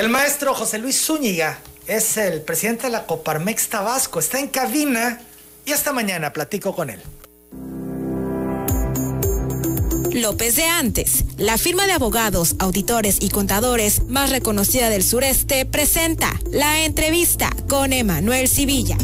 [0.00, 4.18] El maestro José Luis Zúñiga es el presidente de la Coparmex Tabasco.
[4.18, 5.20] Está en cabina
[5.64, 7.00] y esta mañana platico con él.
[10.12, 16.40] López de Antes, la firma de abogados, auditores y contadores más reconocida del sureste, presenta
[16.50, 18.96] la entrevista con Emanuel Civilla.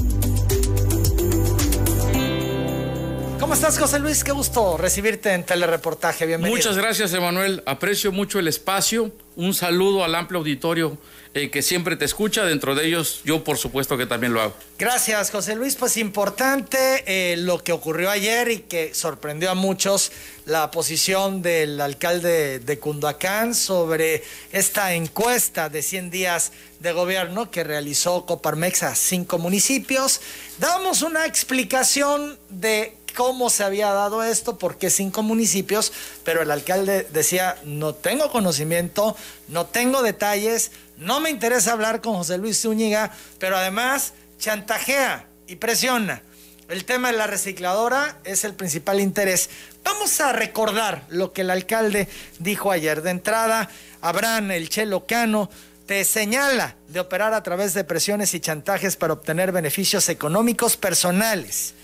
[3.50, 4.22] ¿Cómo estás, José Luis?
[4.22, 6.24] Qué gusto recibirte en Telereportaje.
[6.24, 6.56] Bienvenido.
[6.56, 7.64] Muchas gracias, Emanuel.
[7.66, 9.10] Aprecio mucho el espacio.
[9.34, 10.96] Un saludo al amplio auditorio
[11.34, 12.44] eh, que siempre te escucha.
[12.44, 14.54] Dentro de ellos, yo por supuesto que también lo hago.
[14.78, 15.74] Gracias, José Luis.
[15.74, 20.12] Pues importante eh, lo que ocurrió ayer y que sorprendió a muchos
[20.44, 24.22] la posición del alcalde de Cunduacán sobre
[24.52, 30.20] esta encuesta de 100 días de gobierno que realizó Coparmex a cinco municipios.
[30.58, 35.92] Damos una explicación de cómo se había dado esto, por qué cinco municipios,
[36.24, 39.16] pero el alcalde decía, no tengo conocimiento,
[39.48, 45.56] no tengo detalles, no me interesa hablar con José Luis Zúñiga, pero además chantajea y
[45.56, 46.22] presiona.
[46.68, 49.50] El tema de la recicladora es el principal interés.
[49.82, 52.08] Vamos a recordar lo que el alcalde
[52.38, 53.02] dijo ayer.
[53.02, 53.68] De entrada,
[54.00, 55.50] Abraham, el Chelo Cano,
[55.86, 61.74] te señala de operar a través de presiones y chantajes para obtener beneficios económicos personales.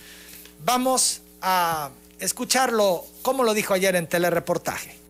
[0.65, 5.06] Vamos a escucharlo, como lo dijo ayer en telereportaje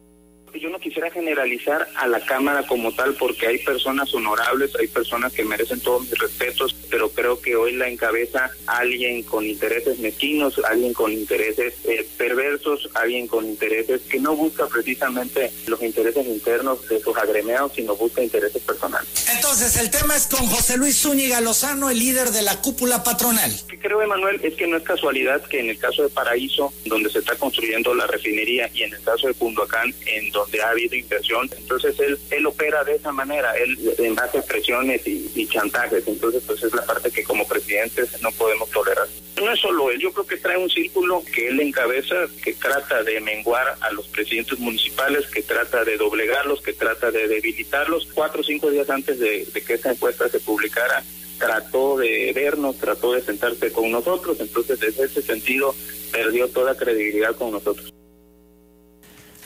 [0.60, 5.32] yo no quisiera generalizar a la Cámara como tal porque hay personas honorables, hay personas
[5.32, 10.60] que merecen todos mis respetos, pero creo que hoy la encabeza alguien con intereses mezquinos,
[10.64, 16.86] alguien con intereses eh, perversos, alguien con intereses que no busca precisamente los intereses internos
[16.88, 19.08] de sus agremiados, sino busca intereses personales.
[19.34, 23.50] Entonces, el tema es con José Luis Zúñiga Lozano, el líder de la cúpula patronal.
[23.50, 26.72] Lo que creo, Emanuel, es que no es casualidad que en el caso de Paraíso,
[26.84, 30.70] donde se está construyendo la refinería, y en el caso de Cunduacán, en donde ha
[30.70, 31.48] habido inversión.
[31.56, 36.06] Entonces él, él opera de esa manera, él en hace presiones y, chantajes.
[36.06, 39.06] Entonces pues es la parte que como presidentes no podemos tolerar.
[39.40, 43.02] No es solo él, yo creo que trae un círculo que él encabeza, que trata
[43.02, 48.08] de menguar a los presidentes municipales, que trata de doblegarlos, que trata de debilitarlos.
[48.14, 51.02] Cuatro o cinco días antes de, de que esta encuesta se publicara,
[51.38, 55.74] trató de vernos, trató de sentarse con nosotros, entonces desde ese sentido
[56.12, 57.92] perdió toda credibilidad con nosotros.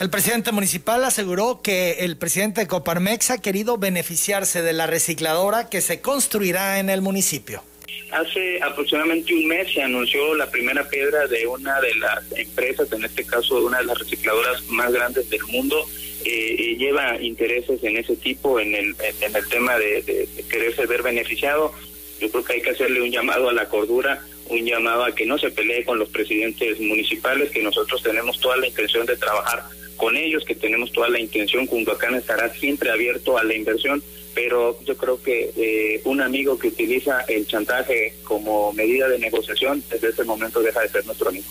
[0.00, 5.68] El presidente municipal aseguró que el presidente de Coparmex ha querido beneficiarse de la recicladora
[5.68, 7.62] que se construirá en el municipio.
[8.10, 13.04] Hace aproximadamente un mes se anunció la primera piedra de una de las empresas, en
[13.04, 15.76] este caso una de las recicladoras más grandes del mundo.
[16.24, 21.02] Eh, lleva intereses en ese tipo, en el, en el tema de, de quererse ver
[21.02, 21.74] beneficiado.
[22.18, 25.26] Yo creo que hay que hacerle un llamado a la cordura, un llamado a que
[25.26, 29.62] no se pelee con los presidentes municipales, que nosotros tenemos toda la intención de trabajar
[30.00, 34.02] con ellos, que tenemos toda la intención, Cunduacán estará siempre abierto a la inversión,
[34.34, 39.84] pero yo creo que eh, un amigo que utiliza el chantaje como medida de negociación,
[39.90, 41.44] desde ese momento deja de ser nuestro amigo.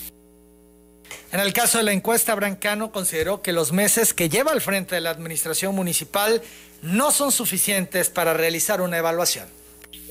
[1.31, 4.95] En el caso de la encuesta, Brancano consideró que los meses que lleva al frente
[4.95, 6.41] de la administración municipal
[6.81, 9.45] no son suficientes para realizar una evaluación.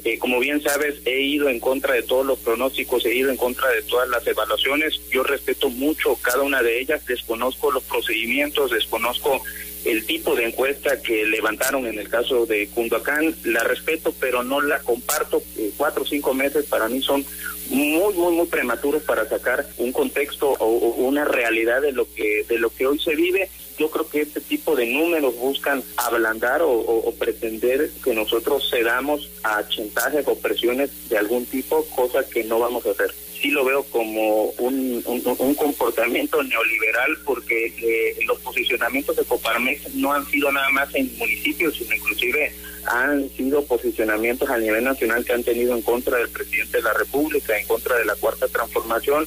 [0.08, 3.36] Eh, como bien sabes, he ido en contra de todos los pronósticos, he ido en
[3.36, 4.98] contra de todas las evaluaciones.
[5.10, 9.42] Yo respeto mucho cada una de ellas, desconozco los procedimientos, desconozco
[9.84, 13.34] el tipo de encuesta que levantaron en el caso de Cunduacán.
[13.44, 15.42] La respeto, pero no la comparto.
[15.58, 17.22] Eh, cuatro o cinco meses para mí son
[17.69, 20.69] muy, muy, muy prematuros para sacar un contexto o,
[21.04, 23.50] una realidad de lo que de lo que hoy se vive.
[23.78, 29.66] Yo creo que este tipo de números buscan ablandar o, pretender que nosotros cedamos a
[29.69, 33.84] chantajes o presiones de algún tipo, cosa que no vamos a hacer sí lo veo
[33.84, 40.69] como un, un, comportamiento neoliberal porque eh, los posicionamientos de Coparmex no han sido nada
[40.71, 42.53] más en municipios, sino inclusive
[42.87, 46.94] han sido posicionamientos a nivel nacional que han tenido en contra del presidente de la
[46.94, 49.27] República, en contra de la cuarta transformación.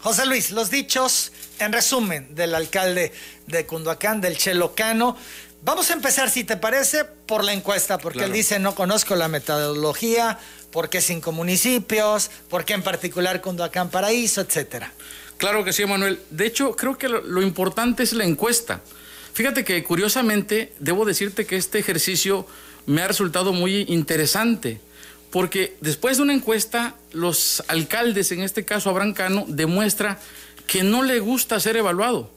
[0.00, 3.12] José Luis, los dichos en resumen del alcalde
[3.46, 5.16] de Cunduacán, del Chelocano.
[5.62, 9.26] Vamos a empezar, si te parece, por la encuesta, porque él dice no conozco la
[9.26, 10.38] metodología,
[10.70, 14.92] por qué cinco municipios, por qué en particular Cunduacán Paraíso, etcétera.
[15.36, 16.20] Claro que sí, Manuel.
[16.30, 18.80] De hecho, creo que lo importante es la encuesta.
[19.32, 22.46] Fíjate que curiosamente, debo decirte que este ejercicio
[22.86, 24.80] me ha resultado muy interesante,
[25.30, 30.18] porque después de una encuesta, los alcaldes, en este caso Abrancano, demuestra
[30.66, 32.30] que no le gusta ser evaluado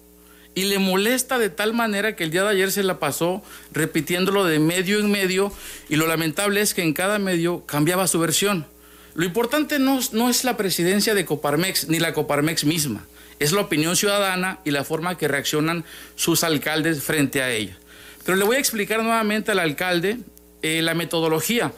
[0.53, 3.41] y le molesta de tal manera que el día de ayer se la pasó
[3.71, 5.53] repitiéndolo de medio en medio
[5.88, 8.65] y lo lamentable es que en cada medio cambiaba su versión.
[9.13, 13.05] Lo importante no, no es la presidencia de Coparmex ni la Coparmex misma,
[13.39, 15.85] es la opinión ciudadana y la forma que reaccionan
[16.15, 17.77] sus alcaldes frente a ella.
[18.25, 20.19] Pero le voy a explicar nuevamente al alcalde
[20.61, 21.73] eh, la metodología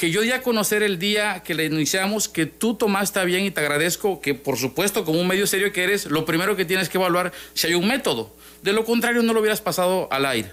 [0.00, 3.50] que yo di a conocer el día que le iniciamos, que tú tomaste bien y
[3.50, 6.88] te agradezco que, por supuesto, como un medio serio que eres, lo primero que tienes
[6.88, 8.34] que evaluar si hay un método.
[8.62, 10.52] De lo contrario, no lo hubieras pasado al aire.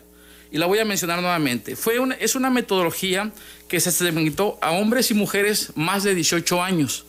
[0.51, 1.77] Y la voy a mencionar nuevamente.
[1.77, 3.31] Fue es una metodología
[3.69, 7.05] que se segmentó a hombres y mujeres más de 18 años.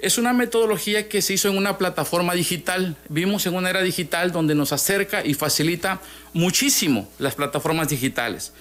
[0.00, 2.96] Es una metodología que se hizo en una plataforma digital.
[3.08, 6.00] Vivimos en una era digital donde nos acerca y facilita
[6.32, 8.52] muchísimo las plataformas digitales.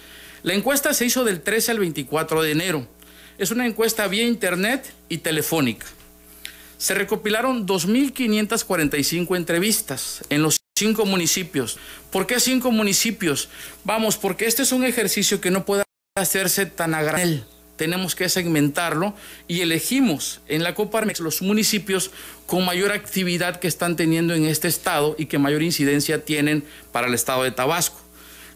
[0.44, 2.88] La encuesta se hizo del 13 al 24 de enero.
[3.38, 5.86] Es una encuesta vía internet y telefónica.
[6.78, 11.78] Se recopilaron 2.545 entrevistas en los cinco municipios.
[12.12, 13.50] ¿Por qué cinco municipios?
[13.84, 15.84] Vamos, porque este es un ejercicio que no puede
[16.16, 17.46] hacerse tan a granel.
[17.76, 19.14] Tenemos que segmentarlo
[19.50, 22.12] y elegimos en la Coparmex los municipios
[22.46, 27.08] con mayor actividad que están teniendo en este estado y que mayor incidencia tienen para
[27.08, 28.05] el estado de Tabasco.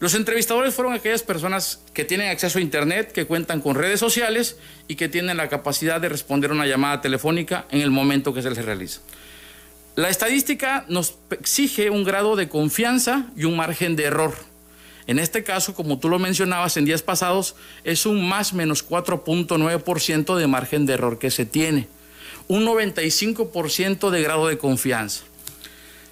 [0.00, 4.56] Los entrevistadores fueron aquellas personas que tienen acceso a Internet, que cuentan con redes sociales
[4.88, 8.48] y que tienen la capacidad de responder una llamada telefónica en el momento que se
[8.48, 9.02] les realiza.
[9.96, 14.34] La estadística nos exige un grado de confianza y un margen de error.
[15.06, 17.54] En este caso, como tú lo mencionabas en días pasados,
[17.84, 21.88] es un más menos 4.9% de margen de error que se tiene.
[22.48, 25.24] Un 95% de grado de confianza.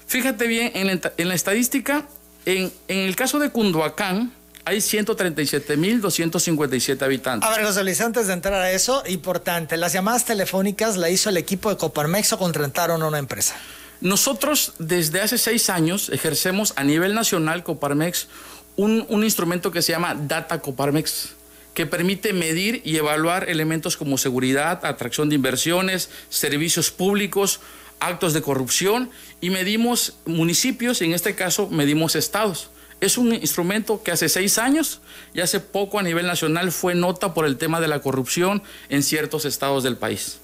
[0.08, 2.08] Fíjate bien, en la, estadística
[2.48, 4.32] en, el caso de Cunduacán,
[4.64, 7.48] hay 137.257 habitantes.
[7.48, 11.28] A ver, José Luis, antes de entrar a eso, importante, las llamadas telefónicas la hizo
[11.28, 13.54] el equipo de Coparmex o contrataron a una empresa.
[14.00, 18.28] Nosotros desde hace seis años ejercemos a nivel nacional Coparmex
[18.76, 21.34] un, un instrumento que se llama Data Coparmex
[21.74, 27.60] que permite medir y evaluar elementos como seguridad, atracción de inversiones, servicios públicos,
[28.00, 29.10] actos de corrupción
[29.40, 32.70] y medimos municipios, y en este caso medimos estados.
[33.00, 35.00] Es un instrumento que hace seis años
[35.32, 39.02] y hace poco a nivel nacional fue nota por el tema de la corrupción en
[39.04, 40.38] ciertos estados del país.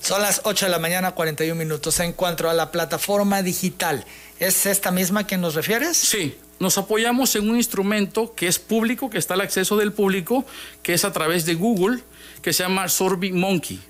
[0.00, 1.98] Son las 8 de la mañana, 41 minutos.
[1.98, 4.04] En cuanto a la plataforma digital,
[4.38, 5.96] ¿es esta misma que nos refieres?
[5.96, 10.44] Sí, nos apoyamos en un instrumento que es público, que está al acceso del público,
[10.82, 12.00] que es a través de Google,
[12.42, 13.80] que se llama Sorbi Monkey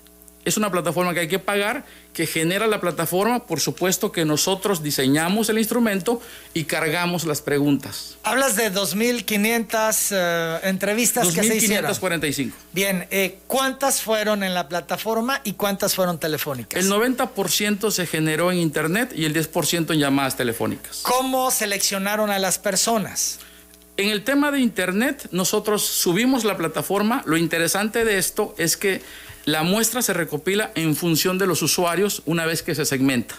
[0.45, 4.83] es una plataforma que hay que pagar, que genera la plataforma, por supuesto que nosotros
[4.83, 6.21] diseñamos el instrumento
[6.53, 8.17] y cargamos las preguntas.
[8.23, 11.91] Hablas de 2.500 eh, entrevistas que se hicieron.
[11.91, 12.51] 2.545.
[12.71, 16.79] Bien, eh, ¿cuántas fueron en la plataforma y cuántas fueron telefónicas?
[16.79, 20.99] El 90% se generó en Internet y el 10% en llamadas telefónicas.
[21.01, 23.39] ¿Cómo seleccionaron a las personas?
[23.97, 27.23] En el tema de Internet, nosotros subimos la plataforma.
[27.25, 29.01] Lo interesante de esto es que
[29.45, 33.35] la muestra se recopila en función de los usuarios una vez que se segmenta.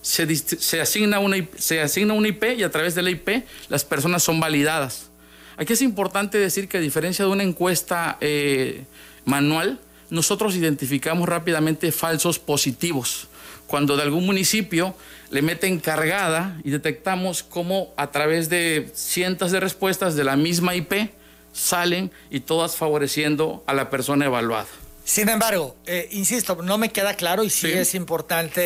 [0.00, 4.22] Se, asigna una, se asigna una IP y a través de la IP las personas
[4.22, 5.10] son validadas.
[5.56, 8.84] Aquí es importante decir que a diferencia de una encuesta eh,
[9.24, 9.78] manual,
[10.10, 13.28] nosotros identificamos rápidamente falsos positivos.
[13.66, 14.94] Cuando de algún municipio
[15.30, 20.74] le meten cargada y detectamos cómo a través de cientos de respuestas de la misma
[20.74, 21.10] IP
[21.52, 24.66] salen y todas favoreciendo a la persona evaluada.
[25.04, 28.62] Sin embargo, eh, insisto, no me queda claro y sí, es importante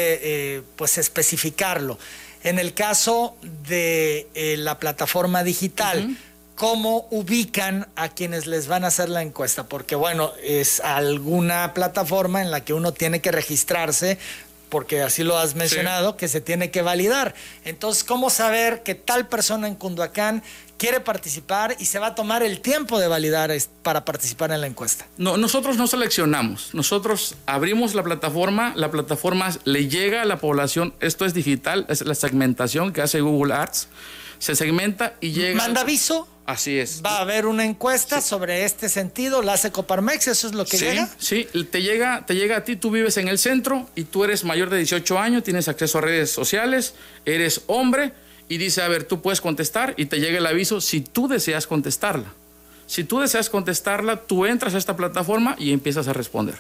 [0.56, 1.98] eh, pues especificarlo.
[2.44, 3.36] En el caso
[3.66, 6.16] de eh, la plataforma digital,
[6.54, 9.64] ¿cómo ubican a quienes les van a hacer la encuesta?
[9.66, 14.18] Porque bueno, es alguna plataforma en la que uno tiene que registrarse
[14.68, 17.34] porque así lo has mencionado, que se tiene que validar.
[17.64, 20.42] Entonces, ¿cómo saber que tal persona en Cunduacán
[20.76, 23.52] quiere participar y se va a tomar el tiempo de validar
[23.82, 25.06] para participar en la encuesta?
[25.16, 26.74] No, nosotros no seleccionamos.
[26.74, 32.04] Nosotros abrimos la plataforma, la plataforma le llega a la población, esto es digital, es
[32.04, 33.88] la segmentación que hace Google Arts,
[34.38, 35.56] se segmenta y llega...
[35.56, 36.28] ¿Manda aviso?
[36.44, 37.02] Así es.
[37.04, 40.78] Va a haber una encuesta sobre este sentido, la hace Coparmex, eso es lo que
[40.78, 41.08] llega.
[41.18, 44.44] Sí, te llega, te llega a ti, tú vives en el centro y tú eres
[44.44, 48.12] mayor de 18 años, tienes acceso a redes sociales, eres hombre
[48.48, 51.66] y dice, a ver, tú puedes contestar y te llega el aviso si tú deseas
[51.66, 52.32] contestarla.
[52.86, 56.54] Si tú deseas contestarla, tú entras a esta plataforma y empiezas a responder.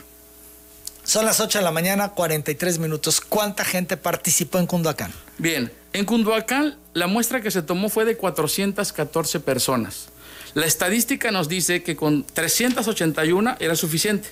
[1.04, 3.20] Son las 8 de la mañana, 43 minutos.
[3.20, 5.12] ¿Cuánta gente participó en Cunduacán?
[5.38, 10.08] Bien, en Cunduacán la muestra que se tomó fue de 414 personas.
[10.54, 14.30] La estadística nos dice que con 381 era suficiente.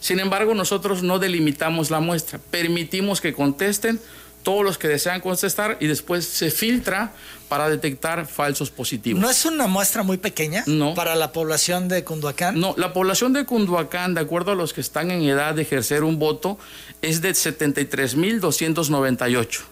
[0.00, 4.00] Sin embargo, nosotros no delimitamos la muestra, permitimos que contesten
[4.46, 7.10] todos los que desean contestar y después se filtra
[7.48, 9.20] para detectar falsos positivos.
[9.20, 10.94] ¿No es una muestra muy pequeña no.
[10.94, 12.60] para la población de Cunduacán?
[12.60, 16.04] No, la población de Cunduacán, de acuerdo a los que están en edad de ejercer
[16.04, 16.60] un voto,
[17.02, 19.62] es de 73.298.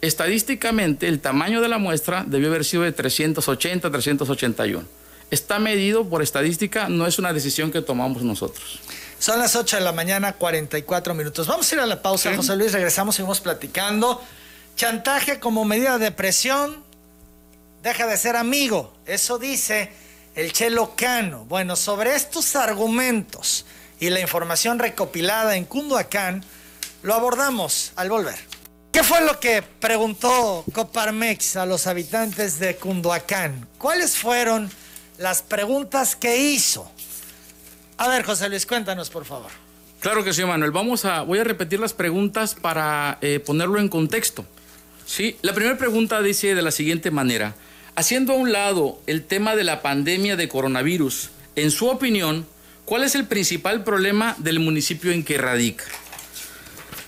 [0.00, 4.84] Estadísticamente, el tamaño de la muestra debió haber sido de 380, 381.
[5.32, 8.78] está medido por estadística, no es una decisión que tomamos nosotros.
[9.18, 11.48] Son las 8 de la mañana, 44 minutos.
[11.48, 14.22] Vamos a ir a la pausa, José Luis, regresamos, seguimos platicando.
[14.76, 16.84] Chantaje como medida de presión,
[17.82, 18.94] deja de ser amigo.
[19.06, 19.90] Eso dice
[20.36, 21.44] el Chelo Cano.
[21.46, 23.66] Bueno, sobre estos argumentos
[23.98, 26.44] y la información recopilada en Cunduacán,
[27.02, 28.38] lo abordamos al volver.
[28.92, 33.66] ¿Qué fue lo que preguntó Coparmex a los habitantes de Cunduacán?
[33.78, 34.70] ¿Cuáles fueron
[35.18, 36.88] las preguntas que hizo?
[37.98, 39.50] A ver, José Luis, cuéntanos, por favor.
[40.00, 40.70] Claro que sí, Manuel.
[40.70, 44.46] Vamos a, voy a repetir las preguntas para eh, ponerlo en contexto.
[45.04, 47.54] Sí, la primera pregunta dice de la siguiente manera:
[47.96, 52.46] haciendo a un lado el tema de la pandemia de coronavirus, en su opinión,
[52.84, 55.84] ¿cuál es el principal problema del municipio en que radica?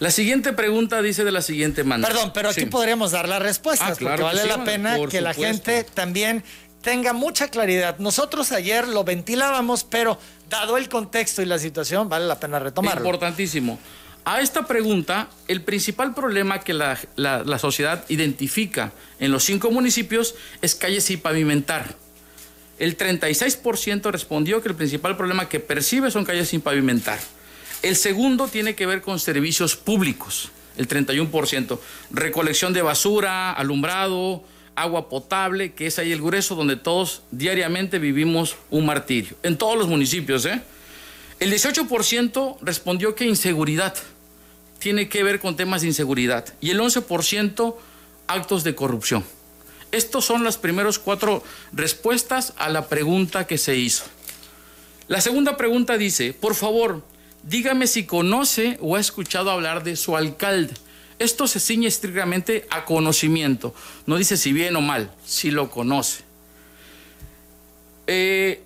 [0.01, 2.09] La siguiente pregunta dice de la siguiente manera.
[2.09, 5.85] Perdón, pero aquí podríamos dar las respuestas, ah, porque vale la pena que la gente
[5.85, 6.43] también
[6.81, 7.99] tenga mucha claridad.
[7.99, 10.19] Nosotros ayer lo ventilábamos, pero
[10.51, 13.01] dado el contexto y la situación, vale la pena retomarlo.
[13.01, 13.79] Importantísimo.
[14.27, 20.35] A esta pregunta, el principal problema que la, la sociedad identifica en los cinco municipios
[20.61, 21.95] es calles sin pavimentar.
[22.79, 27.19] El 36% respondió que el principal problema que percibe son calles sin pavimentar.
[27.83, 31.79] El segundo tiene que ver con servicios públicos, el 31%.
[32.11, 34.45] Recolección de basura, alumbrado,
[34.83, 39.37] agua potable, que es ahí el grueso donde todos diariamente vivimos un martirio.
[39.43, 40.63] En todos los municipios, ¿eh?
[41.39, 43.95] El 18% respondió que inseguridad
[44.79, 46.45] tiene que ver con temas de inseguridad.
[46.61, 47.77] Y el 11%
[48.27, 49.25] actos de corrupción.
[49.93, 54.05] Estos son las primeras cuatro respuestas a la pregunta que se hizo.
[55.09, 57.03] La segunda pregunta dice, por favor,
[57.43, 60.75] dígame si conoce o ha escuchado hablar de su alcalde.
[61.21, 63.75] Esto se ciñe estrictamente a conocimiento.
[64.07, 66.25] No dice si bien o mal, si lo conoce.
[68.07, 68.63] Eh,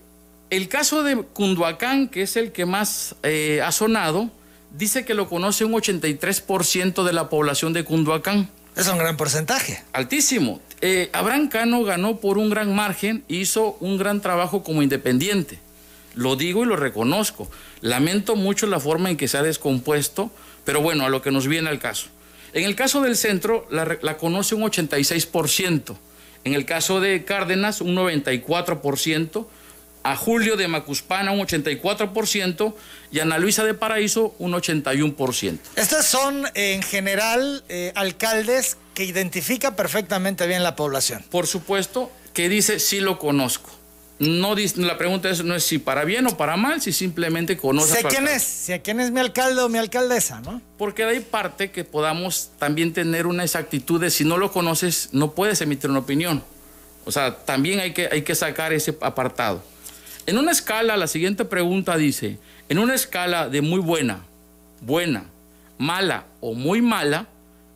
[0.50, 4.30] el caso de Cunduacán, que es el que más eh, ha sonado,
[4.70, 8.48] dice que lo conoce un 83% de la población de Cunduacán.
[8.76, 9.82] Es un gran porcentaje.
[9.92, 10.60] Altísimo.
[10.80, 15.58] Eh, Abraham Cano ganó por un gran margen, hizo un gran trabajo como independiente.
[16.14, 17.50] Lo digo y lo reconozco.
[17.80, 20.30] Lamento mucho la forma en que se ha descompuesto,
[20.64, 22.14] pero bueno, a lo que nos viene al caso.
[22.54, 25.96] En el caso del centro, la, conoce un 86%.
[26.44, 29.46] En el caso de Cárdenas, un 94%.
[30.04, 32.74] A Julio de Macuspana, un 84%.
[33.10, 35.58] Y a Ana Luisa de Paraíso, un 81%.
[35.74, 41.24] Estas son, en general, eh, alcaldes que identifican perfectamente bien la población.
[41.30, 43.83] Por supuesto, que dice, sí lo conozco.
[44.24, 48.00] No, la pregunta es, no es si para bien o para mal, si simplemente conoce.
[48.00, 50.60] Sé quién es, sé quién es mi alcalde o mi alcaldesa, ¿no?
[50.78, 55.10] Porque de ahí parte que podamos también tener una exactitud de si no lo conoces,
[55.12, 56.42] no puedes emitir una opinión.
[57.04, 59.62] O sea, también hay que, hay que sacar ese apartado.
[60.26, 62.38] En una escala, la siguiente pregunta dice,
[62.68, 64.20] en una escala de muy buena,
[64.80, 65.24] buena,
[65.76, 67.26] mala o muy mala,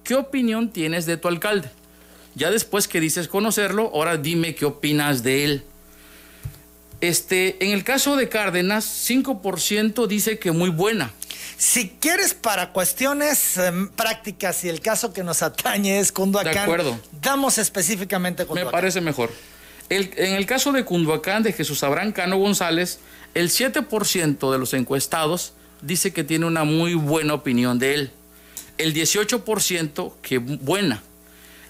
[0.03, 1.71] ¿qué opinión tienes de tu alcalde?
[2.35, 5.65] Ya después que dices conocerlo, ahora dime qué opinas de él.
[7.01, 11.13] Este, en el caso de Cárdenas, 5% dice que muy buena.
[11.57, 16.61] Si quieres para cuestiones em, prácticas y el caso que nos atañe es Cunduacán, de
[16.61, 17.01] acuerdo.
[17.21, 18.67] damos específicamente Cunduacán.
[18.67, 19.31] Me parece mejor.
[19.89, 22.99] en el caso de Cunduacán, de Jesús Abraham Cano González,
[23.35, 25.53] el 7% de los encuestados
[25.83, 28.11] dice que tiene una muy buena opinión de él.
[28.77, 31.03] El 18% que buena.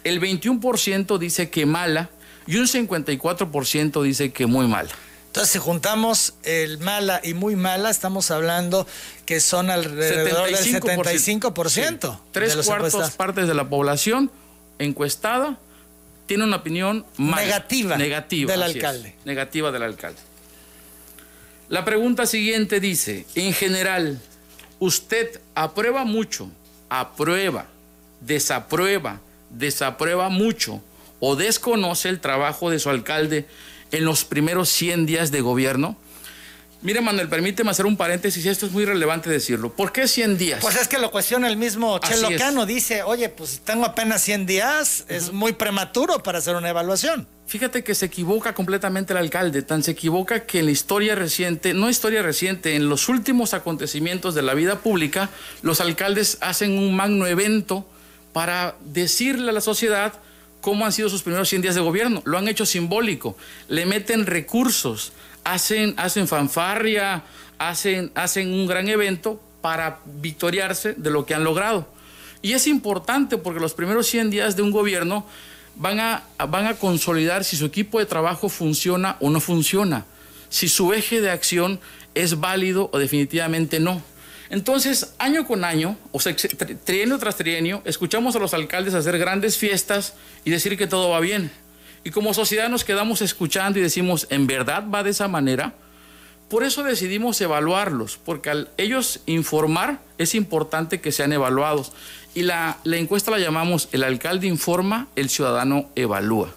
[0.04, 2.10] El 21% dice que mala
[2.46, 4.90] y un 54% dice que muy mala.
[5.38, 8.88] Entonces, si juntamos el mala y muy mala, estamos hablando
[9.24, 12.20] que son alrededor del 75%.
[12.32, 14.32] Tres cuartos partes de la población
[14.80, 15.56] encuestada
[16.26, 19.14] tiene una opinión negativa, negativa del alcalde.
[19.24, 20.18] negativa del alcalde.
[21.68, 24.18] La pregunta siguiente dice, en general,
[24.80, 26.50] ¿usted aprueba mucho,
[26.88, 27.68] aprueba,
[28.20, 30.82] desaprueba, desaprueba mucho
[31.20, 33.46] o desconoce el trabajo de su alcalde
[33.92, 35.96] en los primeros 100 días de gobierno.
[36.80, 39.72] Mire, Manuel, permíteme hacer un paréntesis, esto es muy relevante decirlo.
[39.72, 40.60] ¿Por qué 100 días?
[40.60, 44.46] Pues es que lo cuestiona el mismo Chelo Cano, dice, oye, pues tengo apenas 100
[44.46, 47.26] días, es muy prematuro para hacer una evaluación.
[47.48, 51.74] Fíjate que se equivoca completamente el alcalde, tan se equivoca que en la historia reciente,
[51.74, 55.30] no historia reciente, en los últimos acontecimientos de la vida pública,
[55.62, 57.88] los alcaldes hacen un magno evento
[58.32, 60.12] para decirle a la sociedad
[60.68, 62.20] cómo han sido sus primeros 100 días de gobierno.
[62.26, 63.38] Lo han hecho simbólico.
[63.68, 67.22] Le meten recursos, hacen, hacen fanfarria,
[67.56, 71.88] hacen, hacen un gran evento para victoriarse de lo que han logrado.
[72.42, 75.24] Y es importante porque los primeros 100 días de un gobierno
[75.74, 80.04] van a, van a consolidar si su equipo de trabajo funciona o no funciona,
[80.50, 81.80] si su eje de acción
[82.14, 84.02] es válido o definitivamente no.
[84.50, 86.34] Entonces, año con año, o sea,
[86.84, 90.14] trienio tras trienio, escuchamos a los alcaldes hacer grandes fiestas
[90.44, 91.50] y decir que todo va bien.
[92.04, 95.74] Y como sociedad nos quedamos escuchando y decimos, ¿en verdad va de esa manera?
[96.48, 101.92] Por eso decidimos evaluarlos, porque al ellos informar es importante que sean evaluados.
[102.34, 106.54] Y la, la encuesta la llamamos El alcalde informa, el ciudadano evalúa.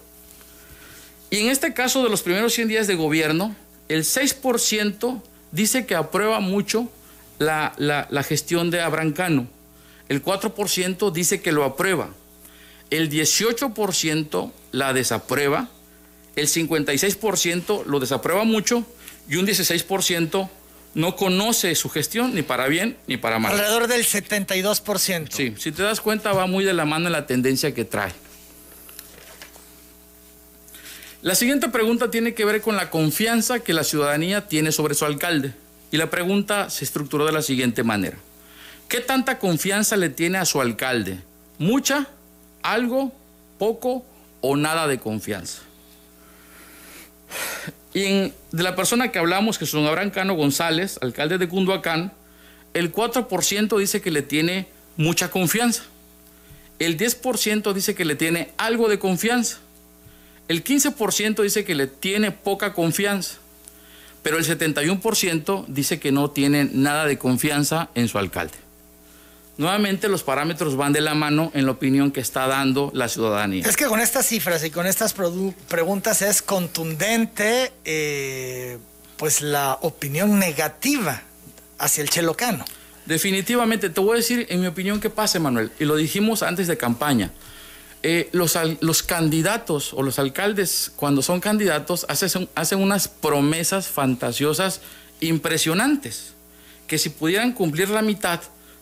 [1.28, 3.54] Y en este caso de los primeros 100 días de gobierno,
[3.88, 5.20] el 6%
[5.50, 6.88] dice que aprueba mucho
[7.42, 9.46] la, la, gestión de Abrancano.
[10.08, 12.10] El 4% dice que lo aprueba.
[12.90, 15.68] El 18% la desaprueba.
[16.36, 18.86] El 56% lo desaprueba mucho.
[19.28, 20.48] Y un 16%
[20.94, 23.52] no conoce su gestión ni para bien ni para mal.
[23.52, 25.28] Alrededor del 72%.
[25.30, 28.12] Sí, si te das cuenta va muy de la mano la tendencia que trae.
[31.22, 35.04] La siguiente pregunta tiene que ver con la confianza que la ciudadanía tiene sobre su
[35.04, 35.54] alcalde.
[35.92, 38.16] Y la pregunta se estructuró de la siguiente manera.
[38.88, 41.20] ¿Qué tanta confianza le tiene a su alcalde?
[41.58, 42.08] ¿Mucha?
[42.62, 43.12] ¿Algo?
[43.58, 44.04] ¿Poco?
[44.40, 45.60] ¿O nada de confianza?
[47.94, 52.12] Y de la persona que hablamos, que es don Abraham Cano González, alcalde de Cunduacán,
[52.72, 55.82] el 4% dice que le tiene mucha confianza.
[56.78, 59.58] El 10% dice que le tiene algo de confianza.
[60.48, 63.41] El 15% dice que le tiene poca confianza.
[64.22, 68.54] Pero el 71% dice que no tiene nada de confianza en su alcalde.
[69.58, 73.64] Nuevamente los parámetros van de la mano en la opinión que está dando la ciudadanía.
[73.66, 75.14] Es que con estas cifras y con estas
[75.68, 78.78] preguntas es contundente eh,
[79.16, 81.22] pues la opinión negativa
[81.78, 82.64] hacia el chelocano.
[83.04, 86.66] Definitivamente, te voy a decir en mi opinión qué pasa, Manuel, y lo dijimos antes
[86.66, 87.30] de campaña.
[88.04, 94.80] Eh, los, los, candidatos o los alcaldes, cuando son candidatos, hacen, hacen unas promesas fantasiosas
[95.20, 96.34] impresionantes,
[96.88, 98.40] que si pudieran cumplir la mitad,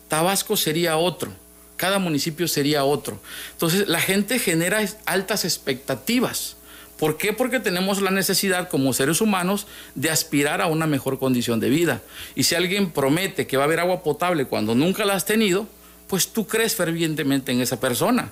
[0.08, 1.30] Tabasco sería otro,
[1.76, 3.20] cada municipio sería otro.
[3.52, 6.56] Entonces la gente genera altas expectativas.
[6.98, 7.32] ¿Por qué?
[7.32, 12.02] Porque tenemos la necesidad como seres humanos de aspirar a una mejor condición de vida.
[12.34, 15.66] Y si alguien promete que va a haber agua potable cuando nunca la has tenido,
[16.08, 18.30] pues tú crees fervientemente en esa persona.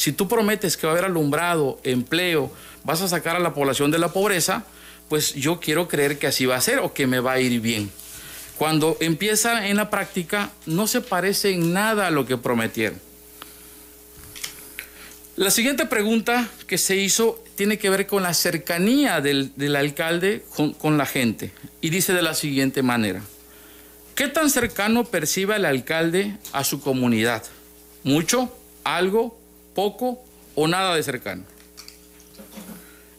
[0.00, 2.50] Si tú prometes que va a haber alumbrado, empleo,
[2.84, 4.64] vas a sacar a la población de la pobreza,
[5.10, 7.60] pues yo quiero creer que así va a ser o que me va a ir
[7.60, 7.90] bien.
[8.56, 12.98] Cuando empieza en la práctica, no se parece en nada a lo que prometieron.
[15.36, 20.72] La siguiente pregunta que se hizo tiene que ver con la cercanía del, alcalde con,
[20.72, 21.52] con, la gente.
[21.82, 23.20] Y dice de la siguiente manera,
[24.14, 27.44] ¿qué tan cercano percibe el alcalde a su comunidad?
[28.02, 28.50] ¿Mucho?
[28.82, 29.39] ¿Algo?
[29.74, 30.22] ¿Poco?
[30.54, 31.44] ¿O nada de cercano?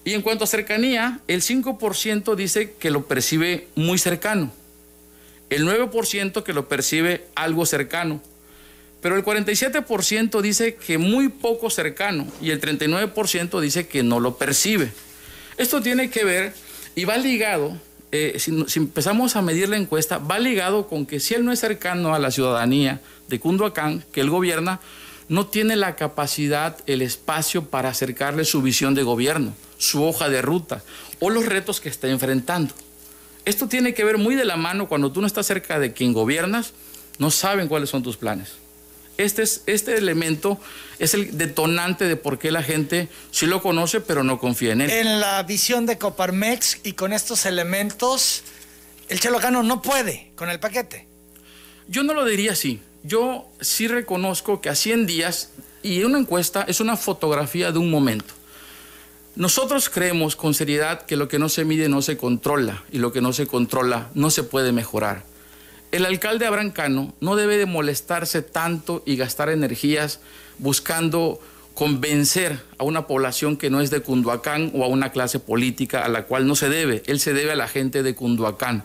[0.04, 4.52] Y en cuanto a cercanía, el 5% dice que lo percibe muy cercano
[5.52, 8.22] el 9% que lo percibe algo cercano,
[9.02, 14.38] pero el 47% dice que muy poco cercano y el 39% dice que no lo
[14.38, 14.92] percibe.
[15.58, 16.54] Esto tiene que ver
[16.96, 17.78] y va ligado,
[18.14, 21.52] eh, si, si, empezamos a medir la encuesta, va ligado con que si él no
[21.52, 24.80] es cercano a la ciudadanía de Cunduacán, que él gobierna,
[25.32, 30.42] no tiene la capacidad, el espacio para acercarle su visión de gobierno, su hoja de
[30.42, 30.84] ruta
[31.22, 32.74] o los retos que está enfrentando.
[33.46, 36.12] Esto tiene que ver muy de la mano cuando tú no estás cerca de quien
[36.12, 36.74] gobiernas,
[37.18, 38.56] no saben cuáles son tus planes.
[39.18, 40.60] Este, es, este elemento
[41.00, 44.82] es el detonante de por qué la gente sí lo conoce, pero no confía en
[44.82, 44.90] él.
[44.90, 48.44] En la visión de Coparmex y con estos elementos,
[49.08, 51.08] el Chelocano no puede con el paquete.
[51.88, 52.82] Yo no lo diría así.
[53.04, 55.50] Yo sí reconozco que a 100 días
[55.82, 58.34] y una encuesta es una fotografía de un momento.
[59.36, 63.12] Nosotros creemos con seriedad que lo que no se mide no se controla y lo
[63.12, 65.24] que no se controla no se puede mejorar.
[65.92, 70.20] El alcalde Abraham Cano no debe de molestarse tanto y gastar energías
[70.58, 71.40] buscando
[71.74, 76.10] convencer a una población que no es de Cunduacán o a una clase política a
[76.10, 77.02] la cual no se debe.
[77.08, 78.84] Él se debe a la gente de Cunduacán.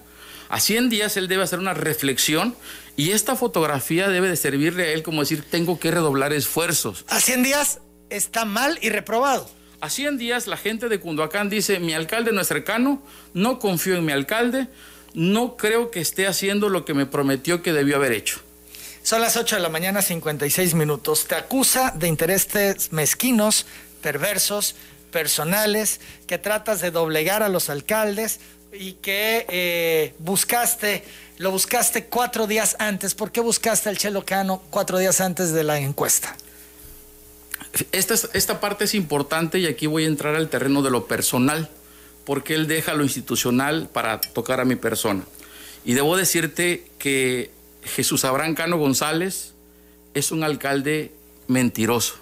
[0.49, 2.55] A 100 días él debe hacer una reflexión
[2.97, 7.05] y esta fotografía debe de servirle a él como decir, tengo que redoblar esfuerzos.
[7.09, 7.81] A 100 días
[8.11, 9.49] está mal y reprobado.
[9.81, 13.03] A 100 días la gente de Cunduacán dice, mi alcalde no es cercano,
[13.35, 14.69] no confío en mi alcalde,
[15.15, 18.41] no creo que esté haciendo lo que me prometió que debió haber hecho.
[19.03, 21.27] Son las 8 de la mañana, 56 minutos.
[21.29, 23.67] Te acusa de intereses mezquinos,
[24.03, 24.75] perversos,
[25.13, 28.41] personales, que tratas de doblegar a los alcaldes
[28.79, 31.05] y que eh, buscaste,
[31.39, 33.15] lo buscaste cuatro días antes.
[33.15, 36.37] ¿Por qué buscaste al Chelocano cuatro días antes de la encuesta?
[37.93, 41.69] esta, esta parte es importante y aquí voy a entrar al terreno de lo personal,
[42.25, 45.25] porque él deja lo institucional para tocar a mi persona.
[45.85, 47.51] Y debo decirte que
[47.85, 49.55] Jesús Abraham Cano González
[50.15, 51.13] es un alcalde
[51.47, 52.15] mentiroso.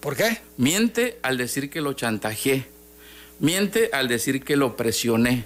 [0.00, 0.40] ¿Por qué?
[0.56, 2.66] Miente al decir que lo chantajeé.
[3.38, 5.44] Miente al decir que lo presioné.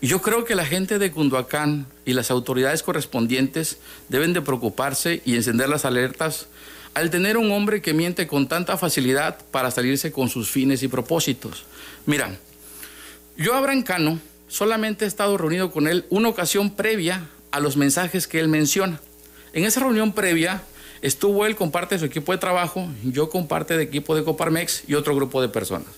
[0.00, 5.34] Yo creo que la gente de Cunduacán y las autoridades correspondientes deben de preocuparse y
[5.34, 6.46] encender las alertas
[6.94, 10.88] al tener un hombre que miente con tanta facilidad para salirse con sus fines y
[10.88, 11.64] propósitos.
[12.06, 12.36] Mira,
[13.36, 18.28] yo Abraham Cano solamente he estado reunido con él una ocasión previa a los mensajes
[18.28, 19.00] que él menciona.
[19.52, 20.62] En esa reunión previa
[21.02, 24.22] estuvo él con parte de su equipo de trabajo, yo con parte de equipo de
[24.22, 25.88] Coparmex y otro grupo de personas.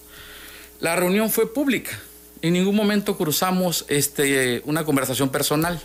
[0.80, 2.00] La reunión fue pública.
[2.42, 5.80] En ningún momento cruzamos este, una conversación personal.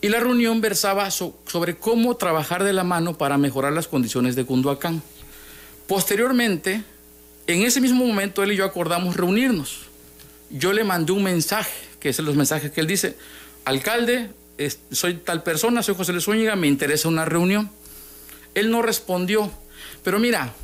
[0.00, 4.44] Y la reunión versaba sobre cómo trabajar de la mano para mejorar las condiciones de
[4.46, 5.02] Cunduacán.
[5.86, 6.82] Posteriormente,
[7.46, 9.80] en ese mismo momento, él y yo acordamos reunirnos.
[10.50, 13.16] Yo le mandé un mensaje, que es los mensajes que él dice,
[13.64, 14.30] alcalde,
[14.90, 17.70] soy tal persona, soy José Luis Zúñiga, me interesa una reunión.
[18.54, 19.50] Él no respondió,
[20.02, 20.54] pero mira,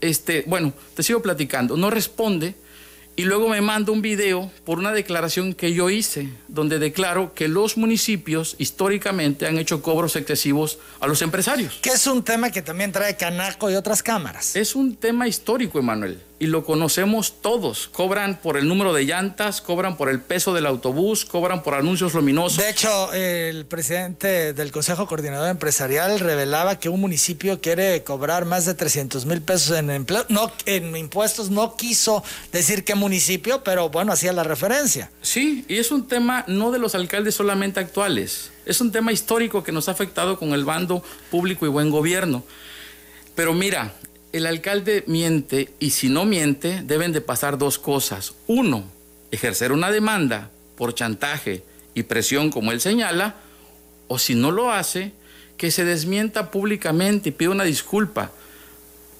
[0.00, 2.54] este, bueno, te sigo platicando, no responde
[3.16, 7.48] y luego me manda un video por una declaración que yo hice, donde declaro que
[7.48, 11.78] los municipios históricamente han hecho cobros excesivos a los empresarios.
[11.82, 14.56] Que es un tema que también trae Canaco y otras cámaras.
[14.56, 17.88] Es un tema histórico, Emanuel y lo conocemos todos.
[17.88, 22.12] Cobran por el número de llantas, cobran por el peso del autobús, cobran por anuncios
[22.12, 22.58] luminosos.
[22.58, 28.66] De hecho, el presidente del Consejo Coordinador Empresarial revelaba que un municipio quiere cobrar más
[28.66, 33.88] de 300 mil pesos en empleo, no en impuestos, no quiso decir qué municipio, pero
[33.88, 35.10] bueno, hacía la referencia.
[35.22, 39.64] Sí, y es un tema no de los alcaldes solamente actuales, es un tema histórico
[39.64, 42.44] que nos ha afectado con el bando público y buen gobierno.
[43.34, 43.94] Pero mira,
[44.34, 48.34] el alcalde miente y si no miente deben de pasar dos cosas.
[48.48, 48.84] Uno,
[49.30, 51.62] ejercer una demanda por chantaje
[51.94, 53.36] y presión como él señala,
[54.08, 55.12] o si no lo hace,
[55.56, 58.32] que se desmienta públicamente y pida una disculpa.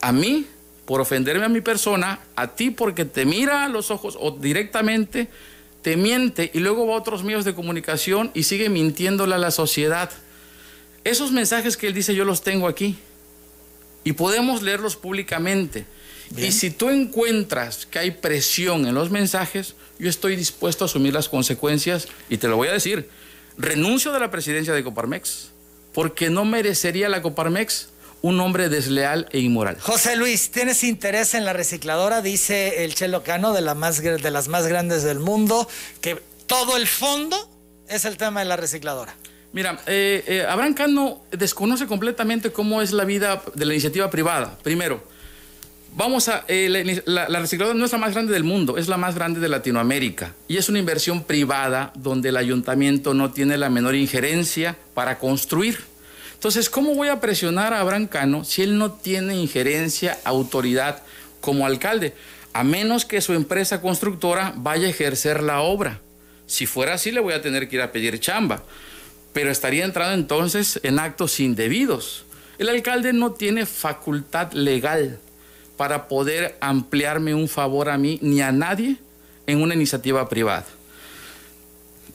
[0.00, 0.46] A mí
[0.84, 5.28] por ofenderme a mi persona, a ti porque te mira a los ojos o directamente
[5.80, 9.52] te miente y luego va a otros medios de comunicación y sigue mintiéndole a la
[9.52, 10.10] sociedad.
[11.04, 12.98] Esos mensajes que él dice yo los tengo aquí
[14.04, 15.86] y podemos leerlos públicamente.
[16.36, 21.12] Y si tú encuentras que hay presión en los mensajes, yo estoy dispuesto a asumir
[21.12, 23.08] las consecuencias y te lo voy a decir.
[23.56, 25.50] Renuncio de la presidencia de Coparmex
[25.92, 27.88] porque no merecería la Coparmex
[28.20, 29.78] un hombre desleal e inmoral.
[29.80, 32.22] José Luis, ¿tienes interés en la recicladora?
[32.22, 35.68] Dice el Chelo Cano, de, la más, de las más grandes del mundo,
[36.00, 37.36] que todo el fondo
[37.86, 39.14] es el tema de la recicladora.
[39.54, 44.58] Mira, eh, eh, Abraham Cano desconoce completamente cómo es la vida de la iniciativa privada.
[44.64, 45.00] Primero,
[45.94, 46.44] vamos a.
[46.48, 49.48] Eh, la, recicladora no es la más grande del mundo, es la más grande de
[49.48, 50.34] Latinoamérica.
[50.48, 55.78] Y es una inversión privada donde el ayuntamiento no tiene la menor injerencia para construir.
[56.32, 61.04] Entonces, ¿cómo voy a presionar a Abraham Cano si él no tiene injerencia, autoridad
[61.40, 62.12] como alcalde?
[62.54, 66.00] A menos que su empresa constructora vaya a ejercer la obra.
[66.46, 68.64] Si fuera así, le voy a tener que ir a pedir chamba
[69.34, 72.24] pero estaría entrando entonces en actos indebidos.
[72.56, 75.18] El alcalde no tiene facultad legal
[75.76, 78.96] para poder ampliarme un favor a mí ni a nadie
[79.48, 80.66] en una iniciativa privada.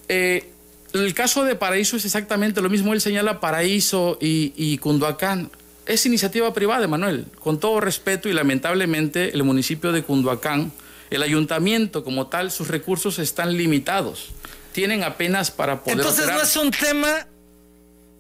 [0.08, 0.50] Eh,
[0.94, 2.94] el caso de Paraíso es exactamente lo mismo.
[2.94, 5.52] Él señala Paraíso y, y Cunduacán.
[5.86, 7.26] Es iniciativa privada, Manuel.
[7.40, 10.72] Con todo respeto y lamentablemente el municipio de Cunduacán,
[11.10, 14.30] el ayuntamiento como tal, sus recursos están limitados
[14.72, 15.98] tienen apenas para poder.
[16.00, 17.28] Entonces no es un tema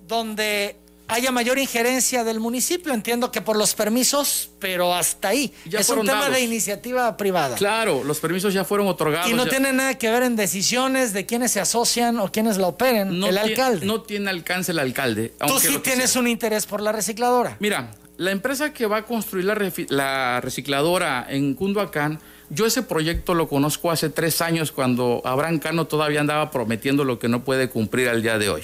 [0.08, 0.76] donde
[1.10, 2.94] haya mayor injerencia del municipio.
[2.94, 5.54] Entiendo que por los permisos, pero hasta ahí.
[5.72, 7.56] es un tema de iniciativa privada.
[7.56, 9.30] Claro, los permisos ya fueron otorgados.
[9.30, 12.68] Y no tiene nada que ver en decisiones de quiénes se asocian o quiénes la
[12.68, 13.22] operen.
[13.24, 13.86] el alcalde.
[13.86, 15.34] No tiene alcance el alcalde.
[15.46, 17.58] Tú sí tienes un interés por la recicladora.
[17.60, 19.58] Mira, la empresa que va a construir la,
[19.90, 25.86] la recicladora en Cunduacán yo ese proyecto lo conozco hace tres años cuando Abraham Cano
[25.86, 28.64] todavía andaba prometiendo lo que no puede cumplir al día de hoy.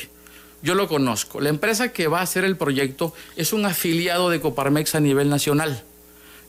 [0.63, 1.39] Yo lo conozco.
[1.39, 5.29] La empresa que va a hacer el proyecto es un afiliado de Coparmex a nivel
[5.29, 5.83] nacional.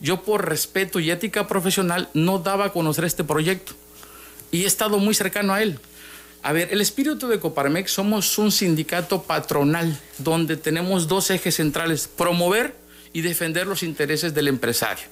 [0.00, 3.72] Yo por respeto y ética profesional no daba a conocer este proyecto
[4.50, 5.78] y he estado muy cercano a él.
[6.42, 12.08] A ver, el espíritu de Coparmex somos un sindicato patronal donde tenemos dos ejes centrales,
[12.08, 12.74] promover
[13.12, 15.04] y defender los intereses del empresario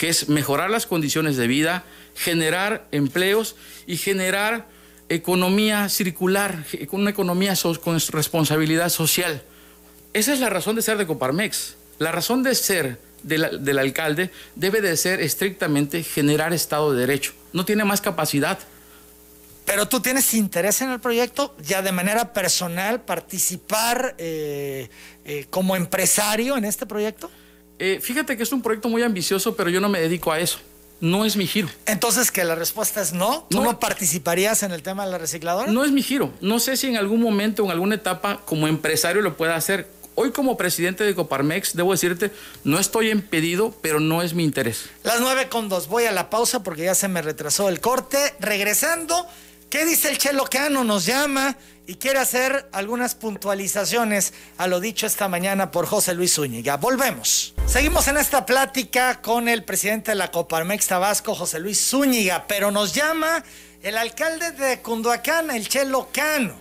[0.00, 1.84] que es mejorar las condiciones de vida,
[2.16, 3.54] generar empleos
[3.86, 4.66] y generar
[5.10, 9.42] economía circular, una economía con responsabilidad social.
[10.14, 11.76] Esa es la razón de ser de Coparmex.
[11.98, 17.34] La razón de ser del, alcalde debe de ser estrictamente generar Estado de Derecho.
[17.52, 18.58] No tiene más capacidad.
[19.66, 24.88] Pero tú tienes interés en el proyecto, ya de manera personal, participar eh,
[25.26, 27.30] eh, como empresario en este proyecto?
[27.80, 30.58] Eh, fíjate que es un proyecto muy ambicioso, pero yo no me dedico a eso.
[31.00, 31.66] No es mi giro.
[31.86, 33.46] Entonces, que la respuesta es no.
[33.48, 35.72] ¿Tú no, participarías en el tema de la recicladora?
[35.72, 36.30] No es mi giro.
[36.42, 39.88] No sé si en algún momento, en alguna etapa, como empresario lo pueda hacer.
[40.14, 42.30] Hoy como presidente de Coparmex, debo decirte,
[42.64, 44.90] no estoy impedido, pero no es mi interés.
[45.02, 45.88] Las nueve con dos.
[45.88, 48.18] Voy a la pausa porque ya se me retrasó el corte.
[48.40, 49.26] Regresando,
[49.70, 50.84] ¿qué dice el Chelo Cano?
[50.84, 51.56] Nos llama
[51.86, 56.76] y quiere hacer algunas puntualizaciones a lo dicho esta mañana por José Luis Zúñiga.
[56.76, 57.54] Volvemos.
[57.66, 62.70] Seguimos en esta plática con el presidente de la Coparmex Tabasco, José Luis Zúñiga, pero
[62.70, 63.44] nos llama
[63.82, 66.60] el alcalde de Cunduacán, el Chelo Cano.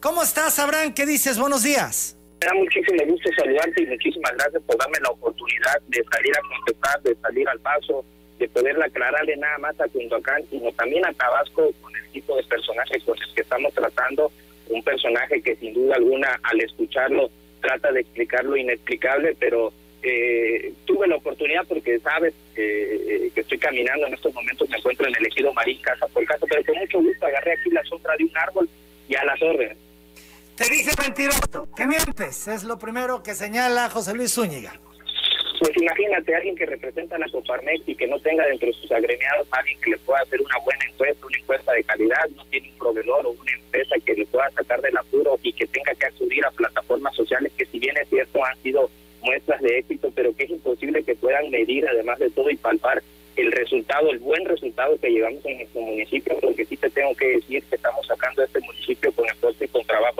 [0.00, 0.94] ¿Cómo estás, Abraham?
[0.94, 1.38] ¿Qué dices?
[1.38, 2.16] Buenos días.
[2.40, 6.40] Me da muchísimo gusto saludarte y muchísimas gracias por darme la oportunidad de salir a
[6.40, 8.04] contestar, de salir al paso,
[8.38, 12.42] de poderle aclararle nada más a Cunduacán, sino también a Tabasco con el tipo de
[12.44, 14.30] personaje con el que estamos tratando
[14.68, 20.72] un personaje que sin duda alguna al escucharlo trata de explicar lo inexplicable, pero eh,
[20.84, 25.14] tuve la oportunidad porque sabes eh, que estoy caminando en estos momentos, me encuentro en
[25.16, 28.24] el ejido Marín casa por casa, pero con mucho gusto agarré aquí la sombra de
[28.24, 28.68] un árbol
[29.08, 29.78] y a las órdenes.
[30.56, 34.78] Te dije mentiroso, que mientes, es lo primero que señala José Luis Zúñiga.
[35.64, 38.92] Pues imagínate alguien que representa a la Coparmex y que no tenga dentro de sus
[38.92, 42.68] agremiados alguien que le pueda hacer una buena encuesta, una encuesta de calidad, no tiene
[42.68, 46.04] un proveedor o una empresa que le pueda sacar del apuro y que tenga que
[46.04, 48.90] acudir a plataformas sociales que si bien es cierto han sido
[49.22, 53.02] muestras de éxito, pero que es imposible que puedan medir además de todo y palpar
[53.36, 57.28] el resultado, el buen resultado que llevamos en nuestro municipio, porque sí te tengo que
[57.28, 60.13] decir que estamos sacando a este municipio con esfuerzo y con trabajo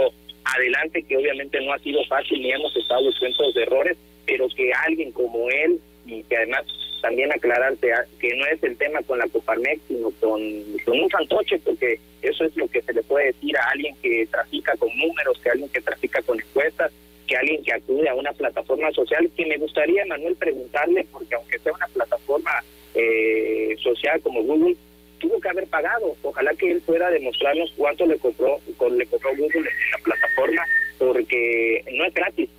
[1.06, 5.12] que obviamente no ha sido fácil ni hemos estado exentos de errores, pero que alguien
[5.12, 6.64] como él, y que además
[7.02, 12.00] también aclararte que no es el tema con la Coparmex, sino con, un fantoche, porque
[12.22, 15.50] eso es lo que se le puede decir a alguien que trafica con números, que
[15.50, 16.90] alguien que trafica con encuestas,
[17.26, 21.58] que alguien que acude a una plataforma social, que me gustaría, Manuel, preguntarle, porque aunque
[21.58, 22.52] sea una plataforma
[22.94, 24.76] eh, social como Google,
[25.24, 26.16] tuvo que haber pagado.
[26.22, 30.66] Ojalá que él pueda demostrarnos cuánto le compró, le compró Google en la plataforma,
[30.98, 32.50] porque no es gratis.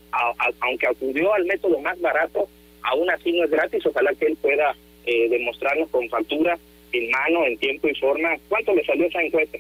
[0.62, 2.48] aunque acudió al método más barato,
[2.82, 3.86] aún así no es gratis.
[3.86, 4.76] Ojalá que él pueda
[5.06, 6.58] eh, demostrarnos con factura,
[6.92, 9.58] en mano, en tiempo y forma, cuánto le salió esa encuesta.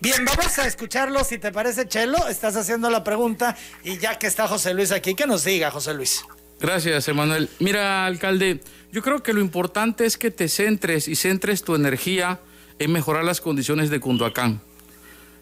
[0.00, 2.28] Bien, vamos a escucharlo, si te parece, Chelo.
[2.28, 5.94] Estás haciendo la pregunta y ya que está José Luis aquí, que nos diga, José
[5.94, 6.24] Luis.
[6.58, 7.48] Gracias, Emanuel.
[7.58, 8.60] Mira, alcalde,
[8.92, 12.40] yo creo que lo importante es que te centres y centres tu energía
[12.78, 14.60] en mejorar las condiciones de Cunduacán.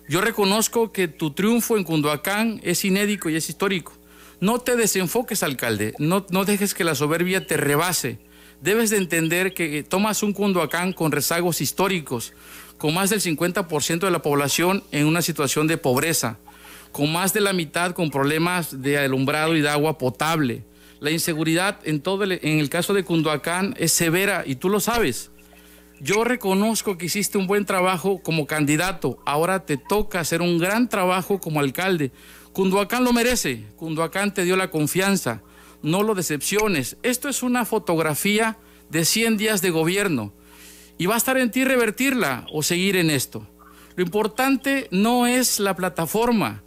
[0.09, 3.93] Yo reconozco que tu triunfo en Cunduacán es inédito y es histórico.
[4.41, 5.95] No te desenfoques, alcalde.
[5.99, 8.19] No, no dejes que la soberbia te rebase.
[8.61, 12.33] Debes de entender que tomas un Cunduacán con rezagos históricos,
[12.77, 16.39] con más del 50% de la población en una situación de pobreza,
[16.93, 20.65] con más de la mitad con problemas de alumbrado y de agua potable,
[21.01, 24.81] la inseguridad en todo el, en el caso de Cunduacán es severa y tú lo
[24.81, 25.31] sabes.
[26.01, 29.19] Yo reconozco que hiciste un buen trabajo como candidato.
[29.27, 32.13] Ahora te toca hacer un gran trabajo como alcalde.
[32.53, 33.65] Cunduacán lo merece.
[33.77, 35.43] Cunduacán te dio la confianza.
[35.83, 36.97] No lo decepciones.
[37.03, 38.59] Esto es una fotografía
[38.91, 40.33] de 100 días de gobierno.
[40.99, 43.47] Y va a estar en ti revertirla o seguir en esto.
[43.97, 46.63] Lo importante no es la plataforma.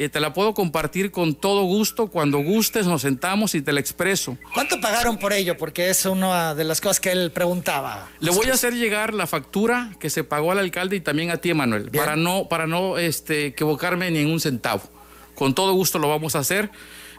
[0.00, 2.06] Eh, te la puedo compartir con todo gusto.
[2.06, 4.38] Cuando gustes nos sentamos y te la expreso.
[4.54, 5.58] ¿Cuánto pagaron por ello?
[5.58, 8.08] Porque es una de las cosas que él preguntaba.
[8.18, 11.36] Le voy a hacer llegar la factura que se pagó al alcalde y también a
[11.36, 14.80] ti, Manuel, para no, para no este, equivocarme ni en un centavo.
[15.34, 16.70] Con todo gusto lo vamos a hacer.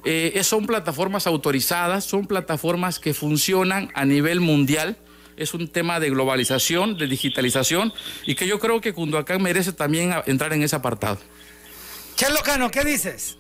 [0.04, 4.98] Eh, son plataformas autorizadas, son plataformas que funcionan a nivel mundial.
[5.38, 7.94] Es un tema de globalización, de digitalización
[8.26, 11.20] y que yo creo que Cunduacán merece también entrar en ese apartado.
[12.22, 13.36] Chelo Cano, ¿qué dices?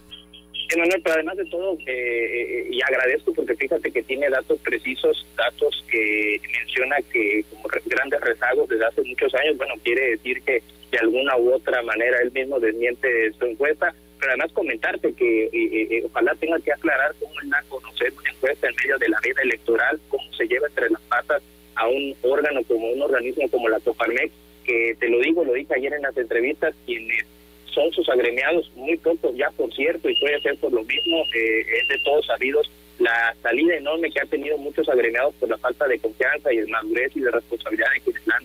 [0.76, 5.24] Manuel, pero además de todo, eh, eh, y agradezco porque fíjate que tiene datos precisos,
[5.38, 10.64] datos que menciona que como grandes rezagos desde hace muchos años, bueno, quiere decir que
[10.92, 16.04] de alguna u otra manera él mismo desmiente su encuesta, pero además comentarte que eh,
[16.04, 19.20] ojalá tenga que aclarar cómo él da a conocer una encuesta en medio de la
[19.24, 21.44] vida electoral, cómo se lleva entre las patas
[21.76, 25.76] a un órgano como un organismo como la Coparmex, que te lo digo, lo dije
[25.76, 27.28] ayer en las entrevistas, quienes
[27.74, 31.66] son sus agremiados, muy pocos ya por cierto, y puede ser por lo mismo, eh,
[31.82, 35.88] es de todos sabidos la salida enorme que han tenido muchos agremiados por la falta
[35.88, 38.36] de confianza y de madurez y de responsabilidad de quienes la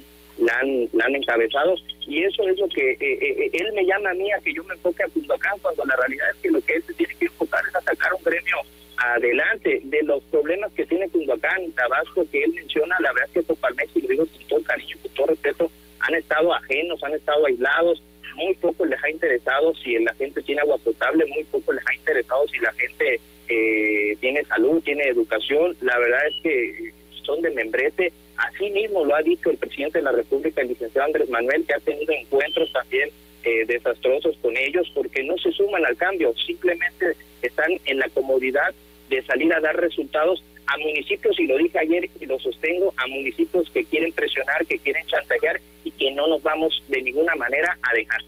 [0.60, 1.74] han, la han, encabezado.
[2.06, 4.64] Y eso es lo que eh, eh, él me llama a mí a que yo
[4.64, 7.26] me enfoque a Cundacán, cuando la realidad es que lo que él se tiene que
[7.26, 8.56] enfocar es a sacar un gremio
[8.96, 9.80] adelante.
[9.84, 13.96] De los problemas que tiene Cunduacán, Tabasco, que él menciona, la verdad es que Copalmex,
[13.96, 18.02] y lo digo con todo cariño, con todo respeto, han estado ajenos, han estado aislados,
[18.36, 21.94] muy poco les ha interesado si la gente tiene agua potable, muy poco les ha
[21.94, 25.76] interesado si la gente eh, tiene salud, tiene educación.
[25.80, 26.92] La verdad es que
[27.24, 28.12] son de membrete.
[28.36, 31.74] Así mismo lo ha dicho el presidente de la República, el licenciado Andrés Manuel, que
[31.74, 33.10] ha tenido encuentros también
[33.44, 38.74] eh, desastrosos con ellos porque no se suman al cambio, simplemente están en la comodidad
[39.08, 43.06] de salir a dar resultados a municipios, y lo dije ayer y lo sostengo, a
[43.06, 47.76] municipios que quieren presionar, que quieren chantajear y que no nos vamos de ninguna manera
[47.82, 48.20] a dejar.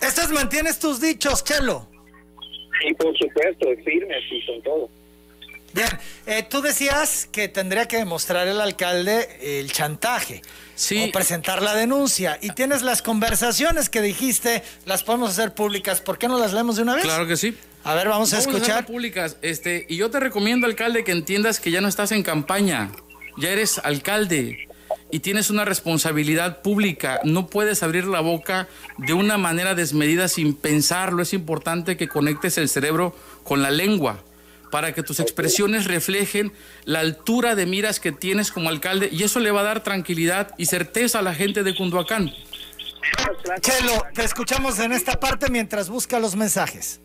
[0.00, 1.88] Estas mantienes tus dichos, Chelo.
[2.80, 4.90] Sí, por supuesto, firmes y con todo.
[5.72, 5.88] Bien,
[6.26, 10.40] eh, tú decías que tendría que demostrar el alcalde el chantaje.
[10.76, 11.08] Sí.
[11.08, 12.38] O presentar la denuncia.
[12.40, 16.00] Y tienes las conversaciones que dijiste, las podemos hacer públicas.
[16.00, 17.04] ¿Por qué no las leemos de una vez?
[17.04, 17.56] Claro que sí.
[17.84, 18.86] A ver, vamos, a escuchar.
[18.86, 19.36] públicas.
[19.42, 22.90] Este, y yo te recomiendo, alcalde, que entiendas que ya no estás en campaña.
[23.36, 24.68] Ya eres alcalde
[25.10, 27.20] y tienes una responsabilidad pública.
[27.24, 31.22] No puedes abrir la boca de una manera desmedida sin pensarlo.
[31.22, 34.24] Es importante que conectes el cerebro con la lengua
[34.70, 36.52] para que tus expresiones reflejen
[36.84, 40.52] la altura de miras que tienes como alcalde y eso le va a dar tranquilidad
[40.58, 42.32] y certeza a la gente de Cunduacán.
[43.60, 47.00] Chelo, te escuchamos en esta parte mientras busca los mensajes.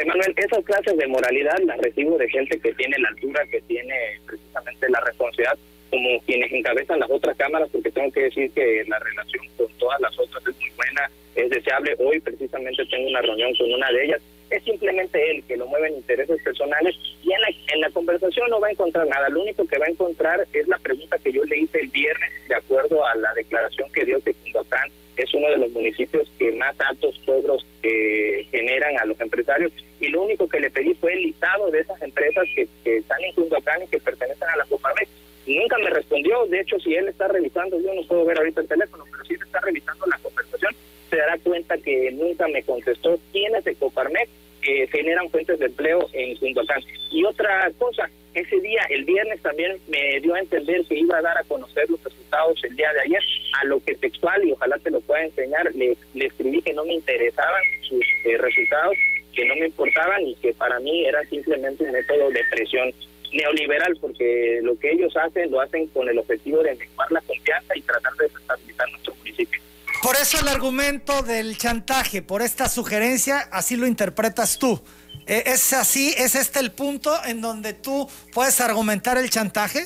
[0.00, 3.94] Emanuel, esas clases de moralidad las recibo de gente que tiene la altura, que tiene
[4.26, 5.58] precisamente la responsabilidad,
[5.90, 10.00] como quienes encabezan las otras cámaras, porque tengo que decir que la relación con todas
[10.00, 11.96] las otras es muy buena, es deseable.
[11.98, 15.88] Hoy precisamente tengo una reunión con una de ellas es simplemente él que lo mueve
[15.88, 19.28] en intereses personales y en la, en la conversación no va a encontrar nada.
[19.28, 22.30] Lo único que va a encontrar es la pregunta que yo le hice el viernes,
[22.48, 26.52] de acuerdo a la declaración que dio que Cundacán es uno de los municipios que
[26.52, 29.72] más altos cobros eh, generan a los empresarios.
[30.00, 33.32] Y lo único que le pedí fue el listado de esas empresas que, están en
[33.34, 35.10] Cundacán y que pertenecen a la Coparmex.
[35.46, 38.68] Nunca me respondió, de hecho, si él está revisando, yo no puedo ver ahorita el
[38.68, 40.74] teléfono, pero si él está revisando la conversación,
[41.08, 44.28] se dará cuenta que nunca me contestó quiénes de Coparmex
[44.62, 46.82] que generan fuentes de empleo en Cundacán.
[47.10, 51.22] Y otra cosa, ese día, el viernes también me dio a entender que iba a
[51.22, 53.22] dar a conocer los resultados el día de ayer,
[53.60, 56.84] a lo que textual, y ojalá te lo pueda enseñar, le, le escribí que no
[56.84, 58.96] me interesaban sus eh, resultados,
[59.34, 62.92] que no me importaban y que para mí era simplemente un método de presión
[63.32, 67.76] neoliberal, porque lo que ellos hacen lo hacen con el objetivo de mejorar la confianza
[67.76, 69.60] y tratar de desestabilizar nuestro municipio.
[70.02, 74.80] Por eso el argumento del chantaje, por esta sugerencia, así lo interpretas tú.
[75.26, 76.14] E, ¿Es así?
[76.16, 79.80] ¿Es este el punto en donde tú puedes argumentar el chantaje?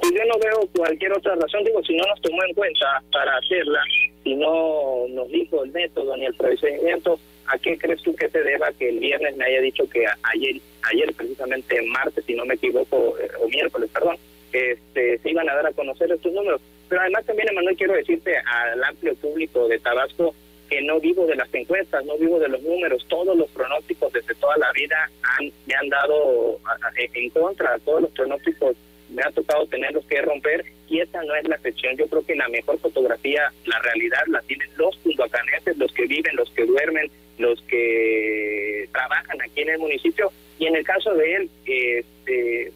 [0.00, 1.64] Pues yo no veo cualquier otra razón.
[1.64, 3.80] Digo, si no nos tomó en cuenta para hacerla,
[4.22, 8.42] si no nos dijo el método ni el procedimiento, ¿a qué crees tú que se
[8.42, 12.54] deba que el viernes me haya dicho que ayer, ayer precisamente martes, si no me
[12.54, 14.18] equivoco, eh, o miércoles, perdón,
[14.52, 16.60] este, se iban a dar a conocer estos números?
[16.88, 20.34] Pero además también, Emanuel, quiero decirte al amplio público de Tabasco
[20.68, 24.34] que no vivo de las encuestas, no vivo de los números, todos los pronósticos desde
[24.34, 26.60] toda la vida han, me han dado
[26.94, 28.76] en contra, todos los pronósticos
[29.08, 31.96] me ha tocado tenerlos que romper y esta no es la excepción.
[31.96, 36.36] Yo creo que la mejor fotografía, la realidad la tienen los cunduacaneses, los que viven,
[36.36, 40.32] los que duermen, los que trabajan aquí en el municipio.
[40.58, 42.72] Y en el caso de él, este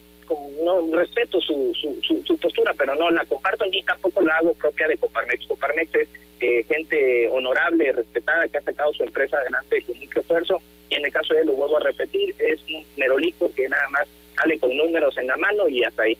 [0.63, 4.89] no respeto su, su, su, postura, pero no la comparto ni tampoco la hago propia
[4.89, 5.47] de Coparmex.
[5.47, 6.09] Coparmex es
[6.41, 10.63] eh, gente honorable, respetada, que ha sacado su empresa adelante con mucho esfuerzo.
[10.89, 13.89] Y en el caso de él, lo vuelvo a repetir, es un merolico que nada
[13.91, 16.17] más sale con números en la mano y hasta ahí.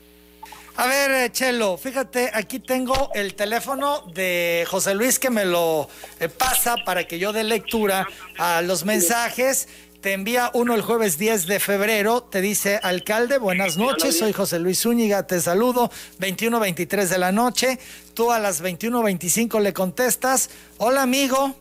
[0.77, 5.89] A ver, eh, Chelo, fíjate, aquí tengo el teléfono de José Luis que me lo
[6.19, 9.67] eh, pasa para que yo dé lectura a los mensajes
[10.01, 14.57] te envía uno el jueves 10 de febrero, te dice, alcalde, buenas noches, soy José
[14.57, 17.79] Luis Zúñiga, te saludo, 21.23 de la noche,
[18.15, 21.55] tú a las 21.25 le contestas, hola amigo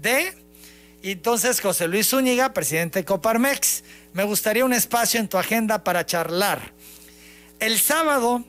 [0.00, 0.38] de...
[1.02, 5.82] Y entonces José Luis Zúñiga, presidente de Coparmex, me gustaría un espacio en tu agenda
[5.82, 6.74] para charlar.
[7.58, 8.44] El sábado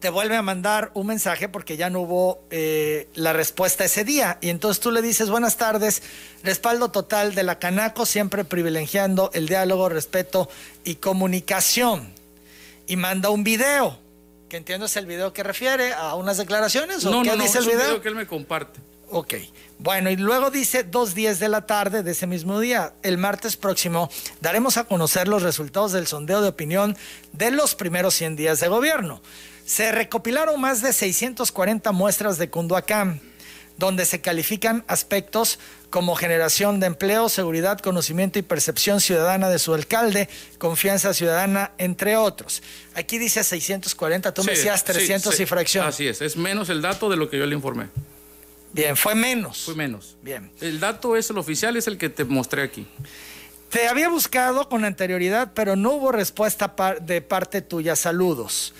[0.00, 4.38] te vuelve a mandar un mensaje porque ya no hubo eh, la respuesta ese día.
[4.40, 6.02] Y entonces tú le dices, buenas tardes,
[6.42, 10.48] respaldo total de la Canaco, siempre privilegiando el diálogo, respeto
[10.84, 12.12] y comunicación.
[12.86, 13.98] Y manda un video,
[14.48, 17.04] que entiendo es el video que refiere a unas declaraciones.
[17.04, 17.78] ¿o no, qué no, dice el video?
[17.78, 18.80] video que él me comparte.
[19.10, 19.34] Ok.
[19.78, 23.56] Bueno, y luego dice dos días de la tarde de ese mismo día, el martes
[23.56, 26.96] próximo, daremos a conocer los resultados del sondeo de opinión
[27.32, 29.20] de los primeros 100 días de gobierno.
[29.66, 33.20] Se recopilaron más de 640 muestras de Cunduacán.
[33.78, 35.58] donde se califican aspectos
[35.90, 42.16] como generación de empleo, seguridad, conocimiento y percepción ciudadana de su alcalde, confianza ciudadana, entre
[42.16, 42.62] otros.
[42.94, 45.86] Aquí dice 640, tú me decías 300 y fracción.
[45.86, 47.88] Así es, es menos el dato de lo que yo le informé.
[48.72, 49.64] Bien, fue menos.
[49.64, 50.16] Fue menos.
[50.22, 50.50] Bien.
[50.62, 52.86] El dato es el oficial, es el que te mostré aquí.
[53.68, 57.94] Te había buscado con anterioridad, pero no hubo respuesta de parte tuya.
[57.94, 58.72] Saludos.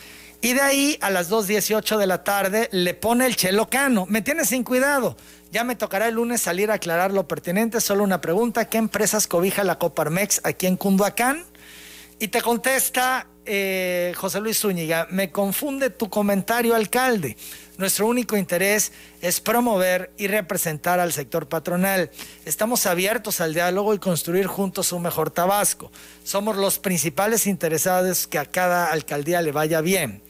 [0.46, 4.06] Y de ahí a las 2.18 de la tarde le pone el Chelo Cano.
[4.08, 5.16] Me tiene sin cuidado.
[5.50, 7.80] Ya me tocará el lunes salir a aclarar lo pertinente.
[7.80, 8.66] Solo una pregunta.
[8.66, 11.42] ¿Qué empresas cobija la Coparmex aquí en Cunduacán?
[12.20, 15.08] Y te contesta eh, José Luis Zúñiga.
[15.10, 17.36] Me confunde tu comentario, alcalde.
[17.78, 22.10] Nuestro único interés es promover y representar al sector patronal.
[22.46, 25.92] Estamos abiertos al diálogo y construir juntos un mejor Tabasco.
[26.24, 30.22] Somos los principales interesados que a cada alcaldía le vaya bien.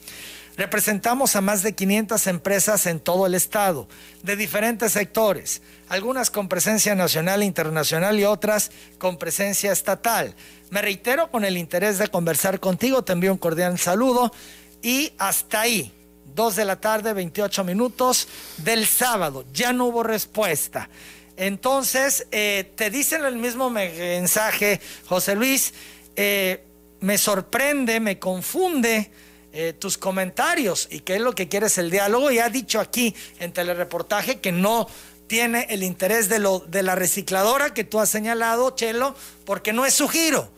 [0.57, 3.87] Representamos a más de 500 empresas en todo el estado,
[4.23, 10.35] de diferentes sectores, algunas con presencia nacional e internacional y otras con presencia estatal.
[10.71, 14.33] Me reitero con el interés de conversar contigo, te envío un cordial saludo
[14.81, 15.93] y hasta ahí.
[16.37, 18.27] 2 de la tarde, 28 minutos
[18.57, 19.43] del sábado.
[19.51, 20.87] Ya no hubo respuesta.
[21.35, 25.73] Entonces, eh, te dicen el mismo mensaje, José Luis,
[26.15, 26.63] eh,
[26.99, 29.09] me sorprende, me confunde
[29.51, 32.29] eh, tus comentarios y qué es lo que quieres el diálogo.
[32.29, 34.87] Y ha dicho aquí en telereportaje que no
[35.25, 39.87] tiene el interés de, lo, de la recicladora que tú has señalado, Chelo, porque no
[39.87, 40.51] es su giro.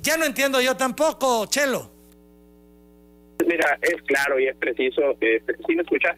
[0.00, 1.99] ya no entiendo yo tampoco, Chelo.
[3.46, 5.16] Mira, es claro y es preciso.
[5.20, 6.16] Eh, ¿Sí me escuchas?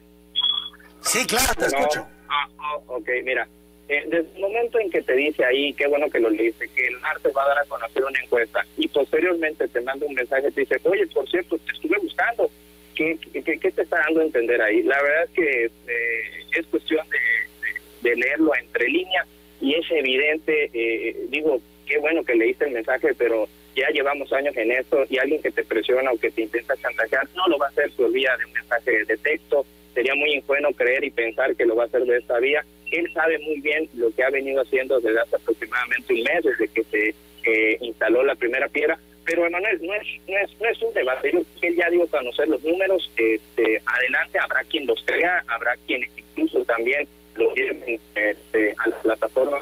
[1.01, 2.07] Sí, claro, te escucho.
[2.29, 3.47] Ah, oh, ok, mira.
[3.89, 6.87] Eh, desde el momento en que te dice ahí, qué bueno que lo leíste, que
[6.87, 10.49] el martes va a dar a conocer una encuesta y posteriormente te manda un mensaje
[10.51, 12.49] te dice, oye, por cierto, te estuve buscando.
[12.95, 14.83] ¿Qué, qué, qué te está dando a entender ahí?
[14.83, 19.27] La verdad es que eh, es cuestión de, de, leerlo entre líneas
[19.59, 24.55] y es evidente, eh, digo, qué bueno que leíste el mensaje, pero ya llevamos años
[24.57, 27.67] en esto y alguien que te presiona o que te intenta chantajear no lo va
[27.67, 29.65] a hacer por vía de un mensaje de texto.
[29.93, 32.63] Sería muy ingenuo creer y pensar que lo va a hacer de esta vía.
[32.91, 36.67] Él sabe muy bien lo que ha venido haciendo desde hace aproximadamente un mes, desde
[36.67, 37.15] que se
[37.45, 38.97] eh, instaló la primera piedra.
[39.25, 41.31] Pero Emanuel, no es, no es, no es un debate.
[41.61, 43.11] él ya dio a conocer los números.
[43.17, 48.97] Este, adelante habrá quien los crea, habrá quien incluso también lo lleven este, a la
[49.01, 49.59] plataforma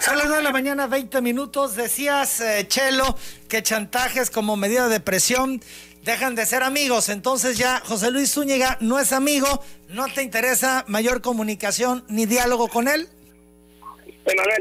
[0.00, 1.76] Son las 9 de la mañana, 20 minutos.
[1.76, 3.16] Decías, eh, Chelo,
[3.48, 5.60] que chantajes como medida de presión
[6.02, 7.08] dejan de ser amigos.
[7.08, 12.68] Entonces ya José Luis Zúñiga no es amigo, ¿no te interesa mayor comunicación ni diálogo
[12.68, 13.08] con él?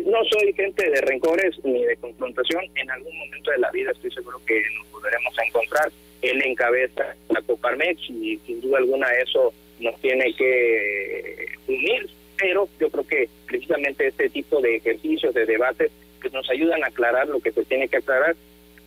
[0.05, 2.63] No soy gente de rencores ni de confrontación.
[2.75, 5.91] En algún momento de la vida estoy seguro que nos volveremos a encontrar.
[6.21, 12.09] Él encabeza la Coparmex y sin duda alguna eso nos tiene que unir.
[12.37, 16.87] Pero yo creo que precisamente este tipo de ejercicios, de debates, pues nos ayudan a
[16.87, 18.35] aclarar lo que se tiene que aclarar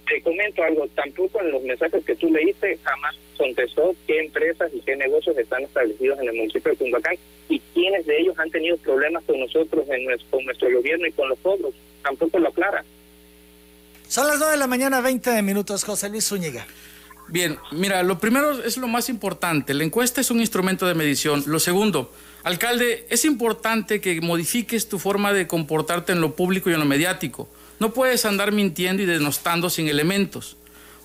[0.06, 4.80] te comento algo, tampoco en los mensajes que tú leíste jamás contestó qué empresas y
[4.80, 7.16] qué negocios están establecidos en el municipio de Cumbacán
[7.48, 9.86] y quiénes de ellos han tenido problemas con nosotros,
[10.30, 11.74] con nuestro gobierno y con los pueblos.
[12.02, 12.84] Tampoco lo aclara.
[14.08, 16.66] Son las 9 de la mañana, 20 minutos, José Luis Zúñiga.
[17.28, 19.72] Bien, mira, lo primero es lo más importante.
[19.74, 21.42] La encuesta es un instrumento de medición.
[21.46, 22.12] Lo segundo,
[22.42, 26.86] alcalde, es importante que modifiques tu forma de comportarte en lo público y en lo
[26.86, 27.48] mediático.
[27.80, 30.56] No puedes andar mintiendo y denostando sin elementos.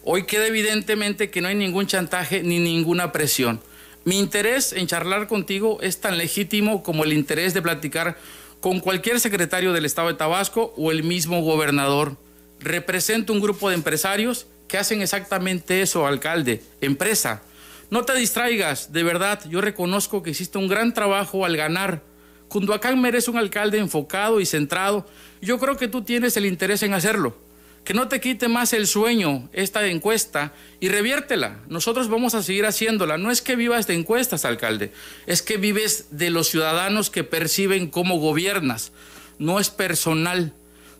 [0.03, 3.61] Hoy queda evidentemente que no hay ningún chantaje ni ninguna presión.
[4.05, 8.17] Mi interés en charlar contigo es tan legítimo como el interés de platicar
[8.59, 12.17] con cualquier secretario del Estado de Tabasco o el mismo gobernador.
[12.59, 17.41] Represento un grupo de empresarios que hacen exactamente eso, alcalde, empresa.
[17.89, 22.03] No te distraigas, de verdad, yo reconozco que existe un gran trabajo al ganar.
[22.47, 25.05] Cunduacán merece un alcalde enfocado y centrado
[25.41, 27.37] yo creo que tú tienes el interés en hacerlo.
[27.83, 31.59] Que no te quite más el sueño esta encuesta y reviértela.
[31.67, 33.17] Nosotros vamos a seguir haciéndola.
[33.17, 34.91] No es que vivas de encuestas, alcalde,
[35.25, 38.91] es que vives de los ciudadanos que perciben cómo gobiernas.
[39.39, 40.53] No es personal.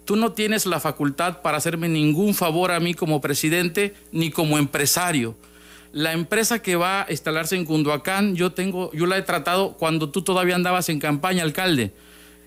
[0.09, 4.57] Tú no tienes la facultad para hacerme ningún favor a mí como presidente ni como
[4.57, 5.35] empresario.
[5.91, 10.09] La empresa que va a instalarse en Cunduacán, yo tengo, yo la he tratado cuando
[10.09, 11.93] tú todavía andabas en campaña, alcalde.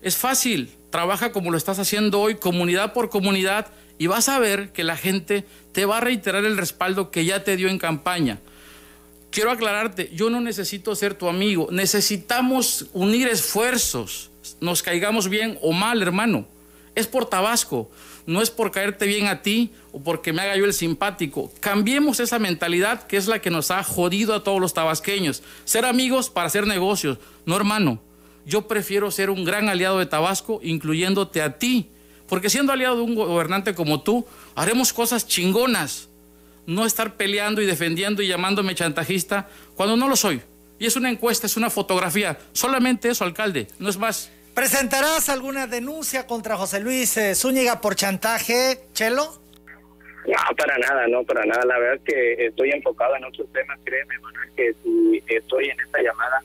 [0.01, 4.73] Es fácil, trabaja como lo estás haciendo hoy, comunidad por comunidad, y vas a ver
[4.73, 8.39] que la gente te va a reiterar el respaldo que ya te dio en campaña.
[9.31, 15.71] quiero aclararte, yo no necesito ser tu amigo, necesitamos unir esfuerzos, nos caigamos bien o
[15.71, 16.51] mal, hermano.
[16.95, 17.89] Es por Tabasco,
[18.25, 21.51] no es por caerte bien a ti o porque me haga yo el simpático.
[21.59, 25.41] Cambiemos esa mentalidad que es la que nos ha jodido a todos los tabasqueños.
[25.65, 27.99] Ser amigos para hacer negocios, no hermano.
[28.45, 31.89] Yo prefiero ser un gran aliado de Tabasco, incluyéndote a ti,
[32.27, 34.25] porque siendo aliado de un gobernante como tú,
[34.55, 36.09] haremos cosas chingonas
[36.65, 40.41] no estar peleando y defendiendo y llamándome chantajista cuando no lo soy.
[40.79, 42.37] Y es una encuesta, es una fotografía.
[42.51, 44.31] Solamente eso, alcalde, no es más.
[44.53, 49.41] ¿Presentarás alguna denuncia contra José Luis eh, Zúñiga por chantaje, Chelo?
[50.27, 51.65] No, para nada, no, para nada.
[51.65, 55.79] La verdad es que estoy enfocado en otros temas, créeme, Manuel, que si estoy en
[55.79, 56.43] esta llamada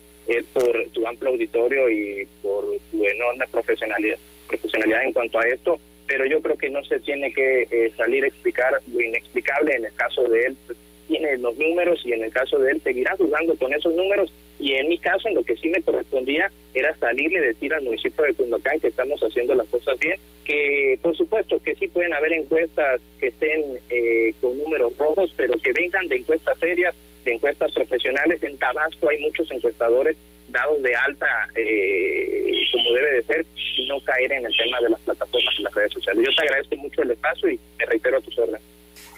[0.52, 6.24] por tu amplio auditorio y por tu enorme profesionalidad, profesionalidad en cuanto a esto pero
[6.24, 9.94] yo creo que no se tiene que eh, salir a explicar lo inexplicable en el
[9.94, 10.56] caso de él.
[10.66, 14.32] Pues, tiene los números y en el caso de él seguirá jugando con esos números
[14.58, 17.84] y en mi caso en lo que sí me correspondía era salir y decir al
[17.84, 22.12] municipio de Cundacán que estamos haciendo las cosas bien, que por supuesto que sí pueden
[22.12, 26.94] haber encuestas que estén eh, con números rojos, pero que vengan de encuestas serias,
[27.24, 28.42] de encuestas profesionales.
[28.42, 30.16] En Tabasco hay muchos encuestadores
[30.48, 33.46] dados de alta eh, como debe de ser
[33.76, 36.24] y no caer en el tema de las plataformas y las redes sociales.
[36.26, 38.62] Yo te agradezco mucho el espacio y me reitero a tus órdenes.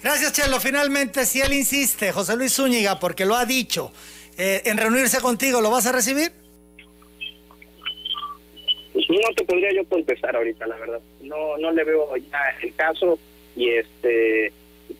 [0.03, 0.61] Gracias, Chelo.
[0.61, 3.93] Finalmente, si él insiste, José Luis Zúñiga, porque lo ha dicho,
[4.43, 6.33] eh, en reunirse contigo, ¿lo vas a recibir?
[8.95, 11.01] No te podría yo contestar ahorita, la verdad.
[11.21, 13.19] No, no le veo ya el caso
[13.55, 14.51] y este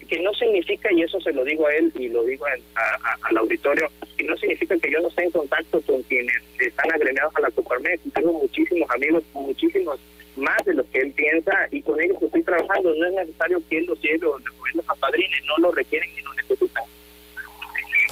[0.09, 3.89] que no significa, y eso se lo digo a él y lo digo al auditorio,
[4.19, 7.51] que no significa que yo no esté en contacto con quienes están agremiados a la
[7.51, 8.03] Coparmex.
[8.13, 9.99] Tengo muchísimos amigos, muchísimos
[10.37, 12.95] más de los que él piensa y con ellos estoy trabajando.
[12.95, 16.35] No es necesario que él los lleve o los apadrine, no lo requieren y no
[16.35, 16.70] necesitan.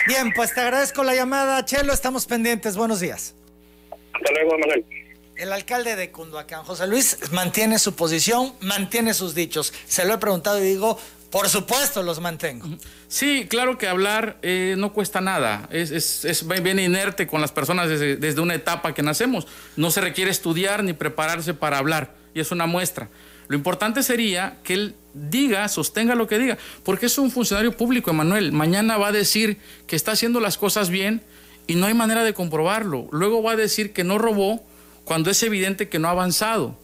[0.09, 1.92] Bien, pues te agradezco la llamada, Chelo.
[1.92, 2.78] Estamos pendientes.
[2.78, 3.34] Buenos días.
[4.14, 4.86] Hasta luego, Manuel.
[5.36, 9.74] El alcalde de Cunduacán, José Luis, mantiene su posición, mantiene sus dichos.
[9.86, 10.98] Se lo he preguntado y digo,
[11.30, 12.66] por supuesto, los mantengo.
[13.06, 15.68] Sí, claro que hablar eh, no cuesta nada.
[15.70, 19.46] Es, es, es, bien inerte con las personas desde, desde, una etapa que nacemos.
[19.76, 22.14] No se requiere estudiar ni prepararse para hablar.
[22.32, 23.11] Y es una muestra.
[23.49, 26.59] Lo importante sería que él diga, sostenga lo que diga.
[26.84, 28.53] Porque es un funcionario público, Emanuel.
[28.53, 31.22] Mañana va a decir que está haciendo las cosas bien
[31.66, 33.09] y no hay manera de comprobarlo.
[33.11, 34.62] Luego va a decir que no robó
[35.05, 36.78] cuando es evidente que no ha avanzado.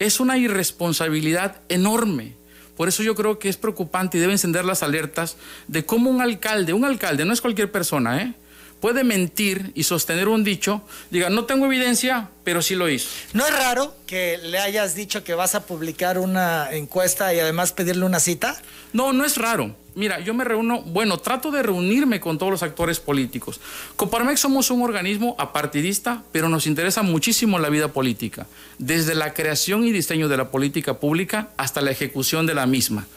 [0.00, 2.34] Es una irresponsabilidad enorme.
[2.76, 6.20] Por eso yo creo que es preocupante y debe encender las alertas de cómo un
[6.20, 8.34] alcalde, un alcalde, no es cualquier persona, ¿eh?
[8.80, 13.08] Puede mentir y sostener un dicho, diga, no tengo evidencia, pero sí lo hizo.
[13.32, 17.72] ¿No es raro que le hayas dicho que vas a publicar una encuesta y además
[17.72, 18.60] pedirle una cita?
[18.92, 19.74] No, no es raro.
[19.94, 23.60] Mira, yo me reúno, bueno, trato de reunirme con todos los actores políticos.
[23.96, 28.46] Coparmex somos un organismo apartidista, pero nos interesa muchísimo la vida política,
[28.78, 33.08] desde la creación y diseño de la política pública hasta la ejecución de la misma.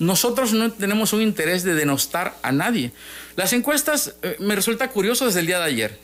[0.00, 2.90] Nosotros no tenemos un interés de denostar a nadie.
[3.36, 5.98] Las encuestas eh, me resulta curioso desde el día de ayer.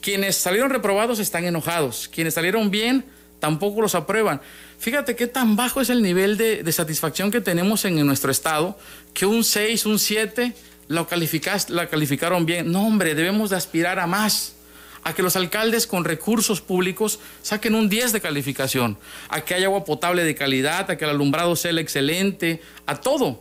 [0.00, 3.04] Quienes salieron reprobados están enojados, quienes salieron bien
[3.40, 4.40] tampoco los aprueban.
[4.78, 8.78] Fíjate qué tan bajo es el nivel de, satisfacción que tenemos en, nuestro estado,
[9.12, 10.54] que un 6, un 7
[10.86, 11.08] lo
[11.68, 12.70] la calificaron bien.
[12.70, 14.54] No, hombre, debemos de aspirar a más
[15.04, 18.98] a que los alcaldes con recursos públicos saquen un 10 de calificación,
[19.28, 23.40] a que haya agua potable de calidad, a que el alumbrado sea excelente, a todo.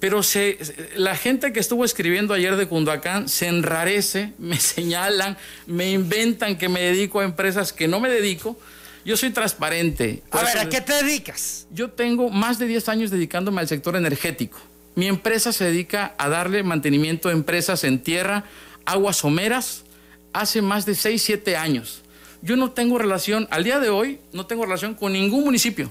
[0.00, 0.58] Pero se,
[0.96, 5.36] la gente que estuvo escribiendo ayer de Cunduacán se enrarece, me señalan,
[5.66, 8.58] me inventan que me dedico a empresas que no me dedico.
[9.04, 10.22] Yo soy transparente.
[10.30, 11.66] A ver, ¿a qué te dedicas?
[11.70, 14.58] Yo tengo más de 10 años dedicándome al sector energético.
[14.96, 18.44] Mi empresa se dedica a darle mantenimiento a empresas en tierra,
[18.84, 19.84] aguas someras,
[20.32, 22.02] hace más de 6, 7 años.
[22.42, 25.90] Yo no tengo relación, al día de hoy, no tengo relación con ningún municipio.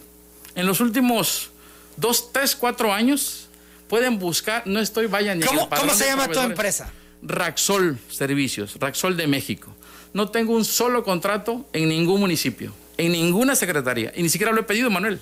[0.56, 1.52] En los últimos
[1.98, 3.48] 2, 3, 4 años,
[3.90, 6.92] pueden buscar, no estoy, vayan ¿Cómo, ¿cómo se llama tu empresa?
[7.22, 9.74] Raxol Servicios, Raxol de México.
[10.14, 14.62] No tengo un solo contrato en ningún municipio, en ninguna secretaría, y ni siquiera lo
[14.62, 15.20] he pedido, Manuel.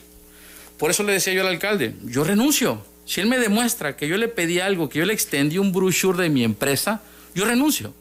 [0.77, 2.85] Por eso le decía yo al alcalde, yo renuncio.
[3.05, 6.23] Si él me demuestra que yo le pedí algo, que yo le extendí un brochure
[6.23, 7.01] de mi empresa,
[7.33, 7.93] yo renuncio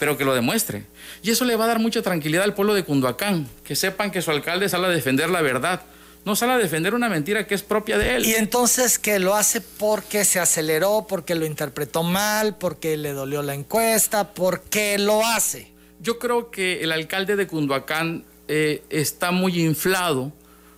[0.00, 0.84] pero que lo demuestre.
[1.22, 4.22] Y eso le va a dar mucha tranquilidad al pueblo de Cunduacán, que sepan que
[4.22, 5.82] su alcalde sale a defender la verdad,
[6.24, 8.26] no sale a defender una mentira que es propia de él.
[8.26, 13.42] Y entonces que lo hace porque se aceleró, porque lo interpretó mal, porque le dolió
[13.42, 15.70] la encuesta, porque lo hace.
[16.00, 20.32] Yo creo que el alcalde de Cunduacán eh, está muy inflado.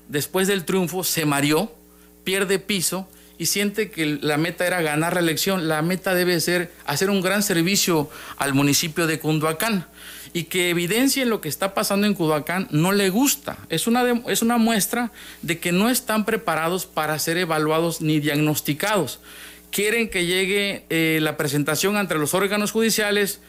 [0.09, 1.73] Después del triunfo se mareó,
[2.25, 3.09] pierde piso
[3.43, 5.67] y siente que la meta era ganar la elección.
[5.67, 9.85] La meta debe ser hacer un gran servicio al municipio de Cunduacán
[10.33, 13.59] y que evidencien lo que está pasando en Cunduacán no le gusta.
[13.69, 15.11] Es una, es una muestra
[15.43, 19.19] de que no están preparados para ser evaluados ni diagnosticados.
[19.73, 23.41] Quieren que llegue eh, la presentación ante los órganos judiciales,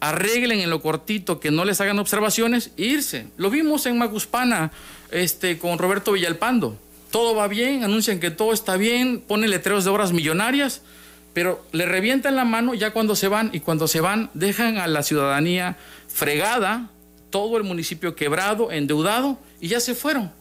[0.00, 3.26] arreglen en lo cortito, que no les hagan observaciones e irse.
[3.36, 4.72] Lo vimos en Macuspana
[5.10, 6.78] este, con Roberto Villalpando
[7.10, 10.82] todo va bien, anuncian que todo está bien, ponen letreros de obras millonarias,
[11.32, 14.86] pero le revientan la mano ya cuando se van y cuando se van dejan a
[14.86, 15.76] la ciudadanía
[16.08, 16.90] fregada,
[17.30, 20.32] todo el municipio quebrado, endeudado y ya se fueron.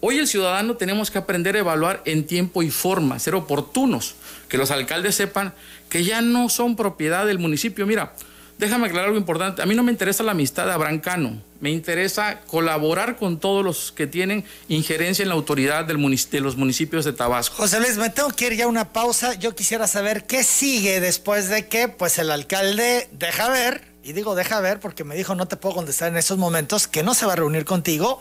[0.00, 4.16] Hoy el ciudadano tenemos que aprender a evaluar en tiempo y forma, ser oportunos,
[4.48, 5.54] que los alcaldes sepan
[5.88, 7.86] que ya no son propiedad del municipio.
[7.86, 8.14] Mira,
[8.58, 9.62] déjame aclarar algo importante.
[9.62, 11.42] A mí no me interesa la amistad de Abrancano.
[11.60, 16.56] Me interesa colaborar con todos los que tienen injerencia en la autoridad del de los
[16.56, 17.56] municipios de Tabasco.
[17.56, 19.34] José Luis, me tengo que ir ya a una pausa.
[19.34, 24.34] Yo quisiera saber qué sigue después de que pues el alcalde deja ver, y digo
[24.34, 27.26] deja ver porque me dijo no te puedo contestar en estos momentos, que no se
[27.26, 28.20] va a reunir contigo.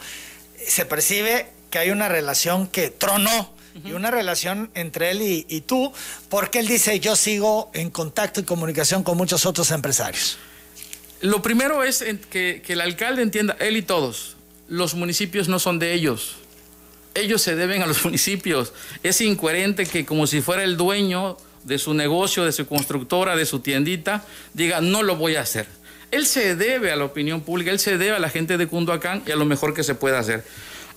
[0.66, 3.54] Se percibe que hay una relación que tronó
[3.84, 5.92] y una relación entre él y, tú,
[6.30, 10.38] porque él dice, yo sigo en contacto y comunicación con muchos otros empresarios.
[11.22, 14.36] Lo primero es que, que el alcalde entienda, él y todos,
[14.68, 16.36] los municipios no son de ellos.
[17.16, 18.74] Ellos se deben a los municipios.
[19.04, 23.46] Es incoherente que como si fuera el dueño de su negocio, de su constructora, de
[23.46, 25.68] su tiendita, diga, no lo voy a hacer.
[26.12, 29.24] Él se debe a la opinión pública, él se debe a la gente de Cunduacán
[29.26, 30.44] y a lo mejor que se pueda hacer.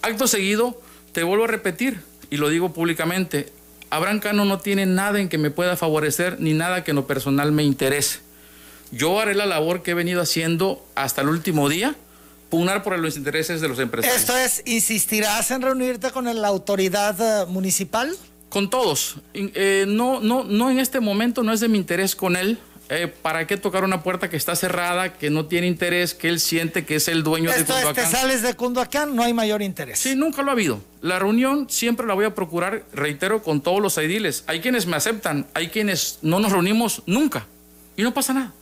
[0.02, 0.80] Acto seguido,
[1.12, 2.00] te vuelvo a repetir,
[2.30, 3.52] y lo digo públicamente,
[3.90, 7.06] Abraham Cano no tiene nada en que me pueda favorecer ni nada que en lo
[7.06, 8.20] personal me interese.
[8.92, 11.94] Yo haré la labor que he venido haciendo hasta el último día,
[12.50, 14.20] pugnar por los intereses de los empresarios.
[14.20, 18.14] ¿Esto es, insistirás en reunirte con la autoridad eh, municipal?
[18.48, 19.16] Con todos.
[19.34, 22.58] Eh, no, no, no en este momento, no es de mi interés con él.
[22.88, 26.38] Eh, ¿para qué tocar una puerta que está cerrada, que no tiene interés, que él
[26.38, 27.94] siente que es el dueño de Cunduacán?
[27.94, 29.98] te sales de Cunduacán, no hay mayor interés.
[29.98, 30.80] Sí, nunca lo ha habido.
[31.00, 34.44] La reunión siempre la voy a procurar, reitero, con todos los ediles.
[34.46, 37.46] Hay quienes me aceptan, hay quienes no nos reunimos nunca
[37.96, 38.52] y no pasa nada.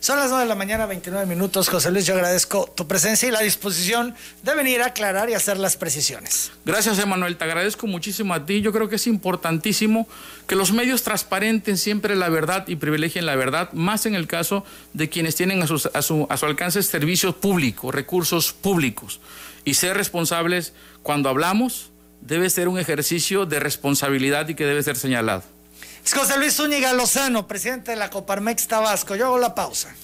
[0.00, 1.68] Son las 9 de la mañana, 29 minutos.
[1.68, 5.58] José Luis, yo agradezco tu presencia y la disposición de venir a aclarar y hacer
[5.58, 6.52] las precisiones.
[6.64, 7.36] Gracias, Emanuel.
[7.36, 8.60] Te agradezco muchísimo a ti.
[8.60, 10.06] Yo creo que es importantísimo
[10.46, 14.64] que los medios transparenten siempre la verdad y privilegien la verdad, más en el caso
[14.92, 19.20] de quienes tienen a, a, su, a su alcance servicios públicos, recursos públicos.
[19.64, 21.90] Y ser responsables cuando hablamos
[22.20, 25.42] debe ser un ejercicio de responsabilidad y que debe ser señalado.
[26.14, 29.14] José Luis Zúñiga Lozano, presidente de la Coparmex Tabasco.
[29.14, 29.94] Yo hago la pausa.